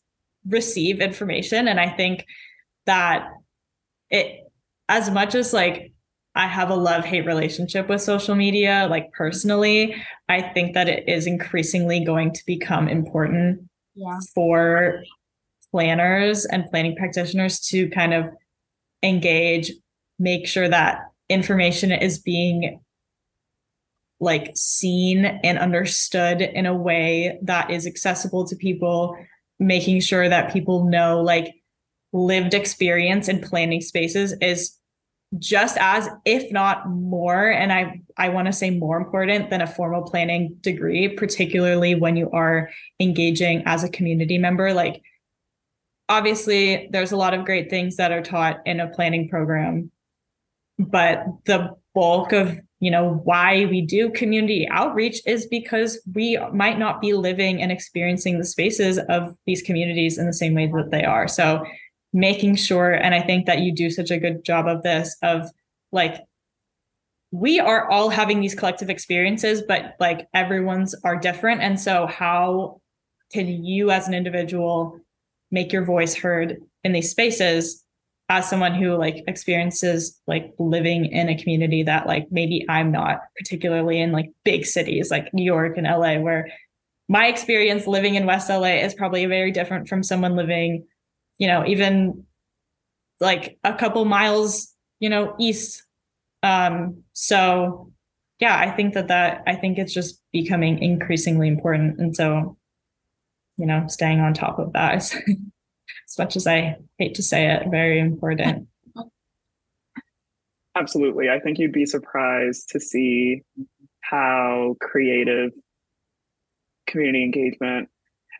receive 0.49 1.01
information 1.01 1.67
and 1.67 1.81
i 1.81 1.89
think 1.89 2.25
that 2.87 3.29
it 4.11 4.45
as 4.89 5.11
much 5.11 5.35
as 5.35 5.53
like 5.53 5.93
i 6.37 6.47
have 6.47 6.71
a 6.71 6.77
love 6.77 7.05
hate 7.05 7.27
relationship 7.27 7.89
with 7.89 8.01
social 8.01 8.37
media 8.37 8.87
like 8.89 9.11
personally 9.13 9.97
i 10.29 10.41
think 10.41 10.75
that 10.75 10.89
it 10.89 11.09
is 11.09 11.27
increasingly 11.27 12.05
going 12.05 12.33
to 12.33 12.41
become 12.47 12.89
important 12.89 13.61
yeah. 13.97 14.17
for 14.33 15.03
planners 15.73 16.45
and 16.47 16.67
planning 16.71 16.95
practitioners 16.95 17.59
to 17.59 17.91
kind 17.91 18.15
of 18.15 18.27
engage 19.03 19.73
make 20.21 20.47
sure 20.47 20.69
that 20.69 21.01
information 21.29 21.93
is 21.93 22.19
being 22.19 22.81
like 24.21 24.53
seen 24.57 25.25
and 25.25 25.59
understood 25.59 26.41
in 26.41 26.67
a 26.67 26.75
way 26.75 27.39
that 27.43 27.71
is 27.71 27.87
accessible 27.87 28.47
to 28.47 28.57
people 28.57 29.17
making 29.61 30.01
sure 30.01 30.29
that 30.29 30.53
people 30.53 30.89
know 30.89 31.21
like 31.21 31.55
lived 32.13 32.55
experience 32.55 33.29
in 33.29 33.41
planning 33.41 33.81
spaces 33.81 34.35
is 34.41 34.77
just 35.39 35.77
as 35.79 36.09
if 36.25 36.51
not 36.51 36.89
more 36.89 37.51
and 37.51 37.71
i 37.71 38.01
i 38.17 38.31
want 38.31 38.47
to 38.47 38.53
say 38.53 38.71
more 38.71 38.97
important 38.97 39.51
than 39.51 39.61
a 39.61 39.67
formal 39.67 40.03
planning 40.03 40.57
degree 40.63 41.07
particularly 41.07 41.95
when 41.95 42.17
you 42.17 42.31
are 42.31 42.71
engaging 42.99 43.63
as 43.67 43.85
a 43.85 43.89
community 43.89 44.39
member. 44.39 44.73
Like 44.73 45.03
obviously 46.09 46.89
there's 46.91 47.13
a 47.13 47.17
lot 47.17 47.35
of 47.35 47.45
great 47.45 47.71
things 47.71 47.97
that 47.97 48.13
are 48.13 48.23
taught 48.23 48.61
in 48.67 48.81
a 48.81 48.89
planning 48.89 49.29
program 49.29 49.91
but 50.79 51.25
the 51.45 51.71
bulk 51.95 52.33
of 52.33 52.59
you 52.81 52.91
know 52.91 53.21
why 53.25 53.67
we 53.67 53.81
do 53.81 54.11
community 54.11 54.69
outreach 54.71 55.21
is 55.27 55.47
because 55.47 56.01
we 56.15 56.39
might 56.53 56.79
not 56.79 57.01
be 57.01 57.13
living 57.13 57.61
and 57.61 57.73
experiencing 57.73 58.39
the 58.39 58.45
spaces 58.45 58.99
of 59.09 59.35
these 59.47 59.63
communities 59.63 60.19
in 60.19 60.27
the 60.27 60.33
same 60.33 60.55
way 60.55 60.67
that 60.67 60.91
they 60.91 61.05
are. 61.05 61.27
So 61.27 61.65
making 62.15 62.57
sure 62.57 62.93
and 62.93 63.15
i 63.15 63.21
think 63.21 63.45
that 63.45 63.59
you 63.59 63.71
do 63.71 63.91
such 63.91 64.11
a 64.11 64.17
good 64.17 64.43
job 64.43 64.67
of 64.67 64.83
this 64.83 65.15
of 65.23 65.47
like 65.93 66.23
we 67.31 67.61
are 67.61 67.91
all 67.91 68.09
having 68.09 68.41
these 68.41 68.55
collective 68.55 68.89
experiences 68.89 69.63
but 69.63 69.95
like 70.01 70.29
everyone's 70.33 70.95
are 71.05 71.17
different. 71.17 71.61
And 71.61 71.79
so 71.79 72.07
how 72.07 72.81
can 73.33 73.65
you 73.65 73.91
as 73.91 74.09
an 74.09 74.15
individual 74.15 74.99
make 75.51 75.73
your 75.73 75.85
voice 75.85 76.15
heard 76.15 76.63
in 76.85 76.93
these 76.93 77.11
spaces 77.11 77.85
as 78.29 78.49
someone 78.49 78.75
who 78.75 78.95
like 78.95 79.25
experiences 79.27 80.21
like 80.27 80.53
living 80.59 81.07
in 81.07 81.29
a 81.29 81.39
community 81.39 81.83
that 81.83 82.07
like 82.07 82.27
maybe 82.31 82.65
I'm 82.69 82.93
not 82.93 83.21
particularly 83.37 84.01
in 84.01 84.13
like 84.13 84.31
big 84.45 84.67
cities 84.67 85.11
like 85.11 85.33
New 85.33 85.45
York 85.45 85.79
and 85.79 85.87
LA 85.87 86.19
where 86.19 86.49
my 87.09 87.27
experience 87.27 87.87
living 87.87 88.17
in 88.17 88.27
West 88.27 88.51
LA 88.51 88.81
is 88.83 88.95
probably 88.95 89.25
very 89.25 89.51
different 89.51 89.89
from 89.89 90.03
someone 90.03 90.37
living 90.37 90.87
you 91.39 91.47
know 91.47 91.65
even 91.67 92.25
like 93.21 93.59
a 93.65 93.73
couple 93.73 94.05
miles 94.05 94.75
you 95.01 95.09
know 95.09 95.35
east. 95.39 95.83
Um 96.43 97.03
so 97.15 97.93
yeah 98.41 98.59
I 98.59 98.71
think 98.71 98.93
that 98.93 99.09
that 99.09 99.43
I 99.47 99.55
think 99.57 99.79
it's 99.79 99.95
just 99.95 100.21
becoming 100.33 100.83
increasingly 100.83 101.49
important. 101.49 101.99
And 101.99 102.15
so 102.15 102.59
you 103.57 103.65
know 103.65 103.87
staying 103.89 104.21
on 104.21 104.35
top 104.35 104.59
of 104.59 104.75
that 104.75 105.15
as 106.09 106.19
much 106.19 106.37
as 106.37 106.47
I 106.47 106.77
hate 106.99 107.15
to 107.15 107.23
say 107.23 107.51
it, 107.51 107.69
very 107.71 108.01
important. 108.01 108.69
Absolutely. 110.75 111.29
I 111.29 111.41
think 111.41 111.59
you'd 111.59 111.73
be 111.73 111.87
surprised 111.87 112.71
to 112.71 112.81
see 112.81 113.43
how 114.01 114.77
creative 114.81 115.51
community 116.87 117.25
engagement 117.25 117.89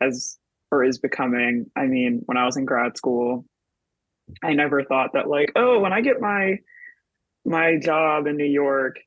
has 0.01 0.37
or 0.71 0.83
is 0.83 0.97
becoming. 0.97 1.65
I 1.75 1.85
mean, 1.85 2.21
when 2.25 2.37
I 2.37 2.45
was 2.45 2.57
in 2.57 2.65
grad 2.65 2.97
school, 2.97 3.45
I 4.41 4.53
never 4.53 4.83
thought 4.83 5.11
that 5.13 5.27
like, 5.27 5.51
oh, 5.55 5.79
when 5.79 5.93
I 5.93 6.01
get 6.01 6.21
my 6.21 6.57
my 7.45 7.77
job 7.77 8.25
in 8.25 8.37
New 8.37 8.45
York, 8.45 8.99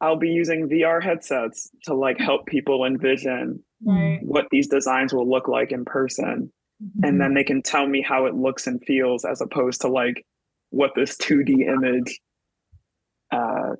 I'll 0.00 0.18
be 0.18 0.28
using 0.28 0.68
VR 0.68 1.02
headsets 1.02 1.70
to 1.84 1.94
like 1.94 2.18
help 2.18 2.46
people 2.46 2.84
envision 2.84 3.62
right. 3.84 4.20
what 4.22 4.46
these 4.50 4.68
designs 4.68 5.12
will 5.12 5.28
look 5.28 5.48
like 5.48 5.72
in 5.72 5.84
person 5.84 6.52
mm-hmm. 6.82 7.04
and 7.04 7.20
then 7.20 7.34
they 7.34 7.44
can 7.44 7.62
tell 7.62 7.86
me 7.86 8.02
how 8.02 8.26
it 8.26 8.34
looks 8.34 8.66
and 8.66 8.82
feels 8.84 9.24
as 9.24 9.40
opposed 9.40 9.80
to 9.80 9.88
like 9.88 10.24
what 10.70 10.92
this 10.94 11.16
2D 11.16 11.66
image 11.66 12.20
uh, 13.32 13.74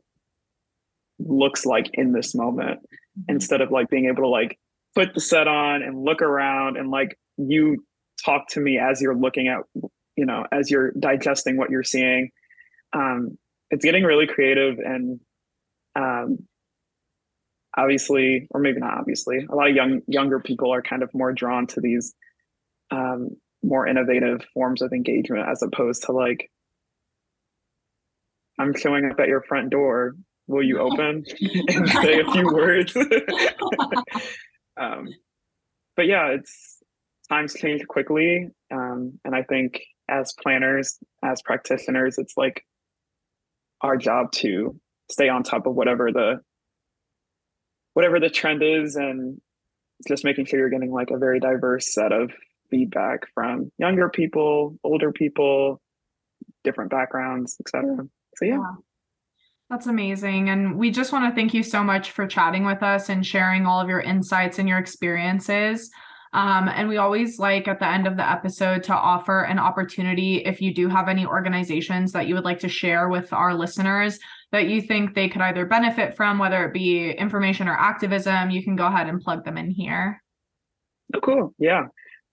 looks 1.19 1.65
like 1.67 1.91
in 1.95 2.13
this 2.13 2.35
moment 2.35 2.81
mm-hmm. 2.81 3.23
instead 3.29 3.61
of 3.61 3.71
like 3.71 3.89
being 3.89 4.07
able 4.07 4.23
to 4.23 4.29
like 4.29 4.59
put 4.95 5.15
the 5.15 5.21
set 5.21 5.49
on 5.49 5.83
and 5.83 6.05
look 6.05 6.23
around 6.23 6.77
and 6.77 6.91
like 6.91 7.19
you 7.37 7.85
talk 8.25 8.49
to 8.49 8.61
me 8.61 8.79
as 8.79 9.01
you're 9.01 9.17
looking 9.17 9.49
at 9.49 9.61
you 10.17 10.25
know, 10.25 10.47
as 10.51 10.71
you're 10.71 10.93
digesting 10.99 11.57
what 11.57 11.71
you're 11.71 11.85
seeing, 11.85 12.31
um, 12.93 13.39
it's 13.71 13.85
getting 13.85 14.05
really 14.05 14.27
creative 14.27 14.79
and 14.79 15.21
um, 15.95 16.39
obviously, 17.77 18.49
or 18.51 18.61
maybe 18.61 18.81
not 18.81 18.99
obviously, 18.99 19.47
a 19.49 19.55
lot 19.55 19.69
of 19.69 19.77
young 19.77 20.01
younger 20.07 20.41
people 20.41 20.73
are 20.73 20.83
kind 20.83 21.03
of 21.03 21.11
more 21.15 21.33
drawn 21.33 21.67
to 21.69 21.81
these 21.81 22.15
um, 22.91 23.31
more 23.63 23.87
innovative 23.87 24.45
forms 24.55 24.83
of 24.83 24.93
engagement 24.93 25.49
as 25.49 25.63
opposed 25.63 26.05
to 26.05 26.13
like, 26.13 26.51
I'm 28.59 28.75
showing 28.75 29.05
up 29.11 29.21
at 29.21 29.29
your 29.29 29.43
front 29.43 29.71
door. 29.71 30.15
Will 30.47 30.63
you 30.63 30.79
open 30.81 31.25
and 31.41 31.89
say 31.89 32.21
a 32.21 32.33
few 32.33 32.47
words? 32.47 32.97
um, 34.81 35.09
but 35.97 36.07
yeah, 36.07 36.29
it's 36.29 36.79
times 37.29 37.55
change 37.55 37.87
quickly, 37.89 38.49
um, 38.73 39.19
and 39.25 39.35
I 39.35 39.43
think 39.43 39.81
as 40.09 40.33
planners, 40.41 40.99
as 41.25 41.43
practitioners, 41.43 42.19
it's 42.19 42.35
like 42.37 42.65
our 43.81 43.97
job 43.97 44.31
to 44.33 44.79
stay 45.11 45.29
on 45.29 45.43
top 45.43 45.67
of 45.67 45.75
whatever 45.75 46.13
the 46.13 46.41
whatever 47.95 48.21
the 48.21 48.29
trend 48.29 48.63
is 48.63 48.97
and 48.97 49.41
just 50.07 50.25
making 50.25 50.45
sure 50.45 50.59
you're 50.59 50.69
getting 50.69 50.93
like 50.93 51.11
a 51.11 51.19
very 51.19 51.41
diverse 51.41 51.93
set 51.93 52.13
of 52.13 52.31
feedback 52.71 53.21
from 53.35 53.71
younger 53.79 54.09
people 54.09 54.77
older 54.85 55.13
people 55.13 55.81
different 56.65 56.91
backgrounds 56.91 57.57
etc 57.61 57.97
so 58.37 58.45
yeah. 58.45 58.55
yeah. 58.55 58.75
That's 59.69 59.87
amazing. 59.87 60.49
And 60.49 60.79
we 60.79 60.93
just 60.93 61.13
want 61.13 61.29
to 61.29 61.35
thank 61.35 61.53
you 61.53 61.65
so 61.65 61.83
much 61.83 62.13
for 62.13 62.25
chatting 62.27 62.65
with 62.65 62.85
us 62.85 63.09
and 63.09 63.27
sharing 63.27 63.67
all 63.67 63.81
of 63.81 63.89
your 63.89 64.01
insights 64.01 64.61
and 64.61 64.69
your 64.69 64.79
experiences. 64.79 65.91
Um, 66.33 66.69
and 66.69 66.89
we 66.89 66.99
always 66.99 67.39
like 67.39 67.67
at 67.67 67.81
the 67.81 67.89
end 67.89 68.07
of 68.07 68.17
the 68.17 68.31
episode 68.31 68.85
to 68.85 68.95
offer 68.95 69.43
an 69.43 69.59
opportunity 69.59 70.37
if 70.45 70.61
you 70.61 70.73
do 70.73 70.89
have 70.89 71.09
any 71.09 71.27
organizations 71.27 72.13
that 72.13 72.29
you 72.29 72.35
would 72.35 72.45
like 72.45 72.59
to 72.61 72.69
share 72.69 73.09
with 73.09 73.33
our 73.33 73.55
listeners 73.55 74.19
that 74.53 74.69
you 74.69 74.81
think 74.81 75.15
they 75.15 75.29
could 75.29 75.41
either 75.43 75.67
benefit 75.67 76.15
from, 76.17 76.39
whether 76.39 76.65
it 76.65 76.73
be 76.73 77.11
information 77.11 77.69
or 77.69 77.73
activism, 77.75 78.51
you 78.51 78.63
can 78.63 78.77
go 78.77 78.87
ahead 78.87 79.09
and 79.09 79.21
plug 79.21 79.45
them 79.45 79.57
in 79.57 79.71
here. 79.71 80.23
Oh, 81.15 81.21
cool. 81.21 81.55
Yeah. 81.59 81.87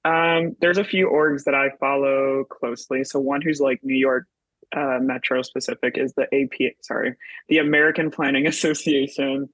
Um, 0.06 0.56
there's 0.60 0.78
a 0.78 0.84
few 0.84 1.10
orgs 1.10 1.46
that 1.46 1.56
I 1.56 1.70
follow 1.80 2.44
closely. 2.46 3.04
So 3.04 3.20
one 3.20 3.42
who's 3.42 3.62
like 3.62 3.80
New 3.84 3.96
York 3.98 4.28
uh, 4.76 5.00
Metro 5.02 5.42
specific 5.42 5.98
is 5.98 6.14
the 6.14 6.24
AP, 6.24 6.74
sorry, 6.82 7.16
the 7.48 7.60
American 7.60 8.12
Planning 8.12 8.48
Association 8.48 9.50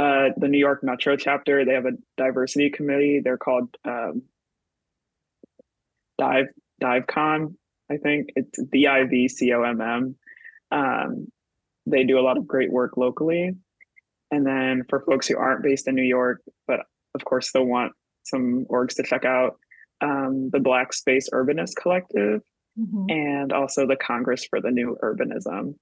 uh, 0.00 0.30
the 0.38 0.48
New 0.48 0.58
York 0.58 0.82
Metro 0.82 1.14
chapter, 1.14 1.62
they 1.64 1.74
have 1.74 1.84
a 1.84 1.92
diversity 2.16 2.70
committee. 2.70 3.20
They're 3.22 3.36
called 3.36 3.76
um, 3.84 4.22
Dive 6.18 6.46
DivComm, 6.82 7.54
I 7.90 7.98
think 7.98 8.30
it's 8.34 8.58
D 8.72 8.86
I 8.86 9.04
V 9.04 9.28
C 9.28 9.52
O 9.52 9.62
M 9.62 9.80
M. 9.82 10.16
Um, 10.72 11.26
they 11.84 12.04
do 12.04 12.18
a 12.18 12.22
lot 12.22 12.38
of 12.38 12.46
great 12.46 12.72
work 12.72 12.96
locally. 12.96 13.50
And 14.30 14.46
then 14.46 14.84
for 14.88 15.00
folks 15.00 15.28
who 15.28 15.36
aren't 15.36 15.62
based 15.62 15.86
in 15.86 15.96
New 15.96 16.02
York, 16.02 16.40
but 16.66 16.80
of 17.14 17.22
course 17.24 17.48
still 17.48 17.66
want 17.66 17.92
some 18.22 18.64
orgs 18.70 18.94
to 18.94 19.02
check 19.02 19.26
out, 19.26 19.58
um, 20.00 20.50
the 20.52 20.60
Black 20.60 20.92
Space 20.92 21.28
Urbanist 21.32 21.76
Collective, 21.80 22.42
mm-hmm. 22.78 23.10
and 23.10 23.52
also 23.52 23.86
the 23.86 23.96
Congress 23.96 24.44
for 24.44 24.60
the 24.60 24.70
New 24.70 24.96
Urbanism. 25.02 25.74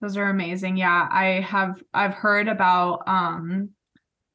Those 0.00 0.16
are 0.16 0.28
amazing. 0.30 0.76
Yeah, 0.76 1.08
I 1.10 1.40
have 1.40 1.82
I've 1.92 2.14
heard 2.14 2.48
about 2.48 3.02
um 3.08 3.70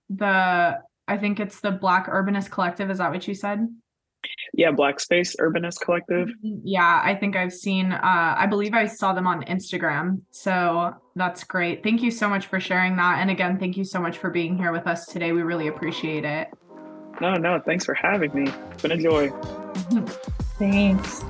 the 0.09 0.79
I 1.07 1.17
think 1.17 1.39
it's 1.39 1.61
the 1.61 1.71
Black 1.71 2.07
Urbanist 2.07 2.51
Collective. 2.51 2.89
Is 2.89 2.97
that 2.97 3.11
what 3.11 3.27
you 3.27 3.33
said? 3.33 3.67
Yeah, 4.53 4.71
Black 4.71 4.99
Space 4.99 5.35
Urbanist 5.37 5.79
Collective. 5.83 6.27
Mm-hmm. 6.27 6.59
Yeah, 6.63 7.01
I 7.03 7.15
think 7.15 7.35
I've 7.35 7.53
seen 7.53 7.93
uh 7.93 8.35
I 8.37 8.45
believe 8.45 8.73
I 8.73 8.87
saw 8.87 9.13
them 9.13 9.27
on 9.27 9.43
Instagram. 9.43 10.21
So 10.31 10.93
that's 11.15 11.43
great. 11.45 11.81
Thank 11.81 12.01
you 12.01 12.11
so 12.11 12.27
much 12.27 12.47
for 12.47 12.59
sharing 12.59 12.97
that. 12.97 13.19
And 13.19 13.29
again, 13.29 13.57
thank 13.57 13.77
you 13.77 13.85
so 13.85 14.01
much 14.01 14.17
for 14.17 14.29
being 14.29 14.57
here 14.57 14.73
with 14.73 14.87
us 14.87 15.05
today. 15.05 15.31
We 15.31 15.43
really 15.43 15.67
appreciate 15.67 16.25
it. 16.25 16.49
No, 17.23 17.37
no, 17.37 17.57
thanks 17.57 17.85
for 17.85 17.93
having 17.93 18.33
me. 18.35 18.51
It's 18.71 18.81
been 18.81 18.91
a 18.91 18.97
joy. 18.97 19.29
thanks. 20.59 21.23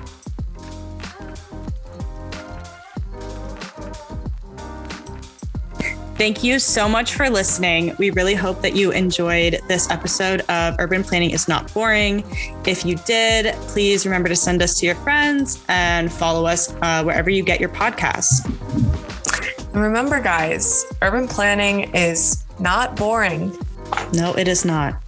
Thank 6.17 6.43
you 6.43 6.57
so 6.57 6.89
much 6.89 7.13
for 7.13 7.29
listening. 7.29 7.95
We 7.99 8.09
really 8.09 8.33
hope 8.33 8.63
that 8.63 8.75
you 8.75 8.89
enjoyed 8.89 9.59
this 9.67 9.87
episode 9.91 10.41
of 10.49 10.77
Urban 10.79 11.03
Planning 11.03 11.29
is 11.29 11.47
Not 11.47 11.71
Boring. 11.75 12.23
If 12.65 12.83
you 12.83 12.95
did, 12.95 13.53
please 13.67 14.03
remember 14.03 14.29
to 14.29 14.35
send 14.35 14.63
us 14.63 14.79
to 14.79 14.87
your 14.87 14.95
friends 14.95 15.63
and 15.67 16.11
follow 16.11 16.47
us 16.47 16.73
uh, 16.81 17.03
wherever 17.03 17.29
you 17.29 17.43
get 17.43 17.59
your 17.59 17.69
podcasts. 17.69 18.43
And 19.73 19.83
remember, 19.83 20.19
guys, 20.19 20.91
urban 21.03 21.27
planning 21.27 21.93
is 21.93 22.43
not 22.59 22.95
boring. 22.95 23.55
No, 24.11 24.33
it 24.33 24.47
is 24.47 24.65
not. 24.65 25.02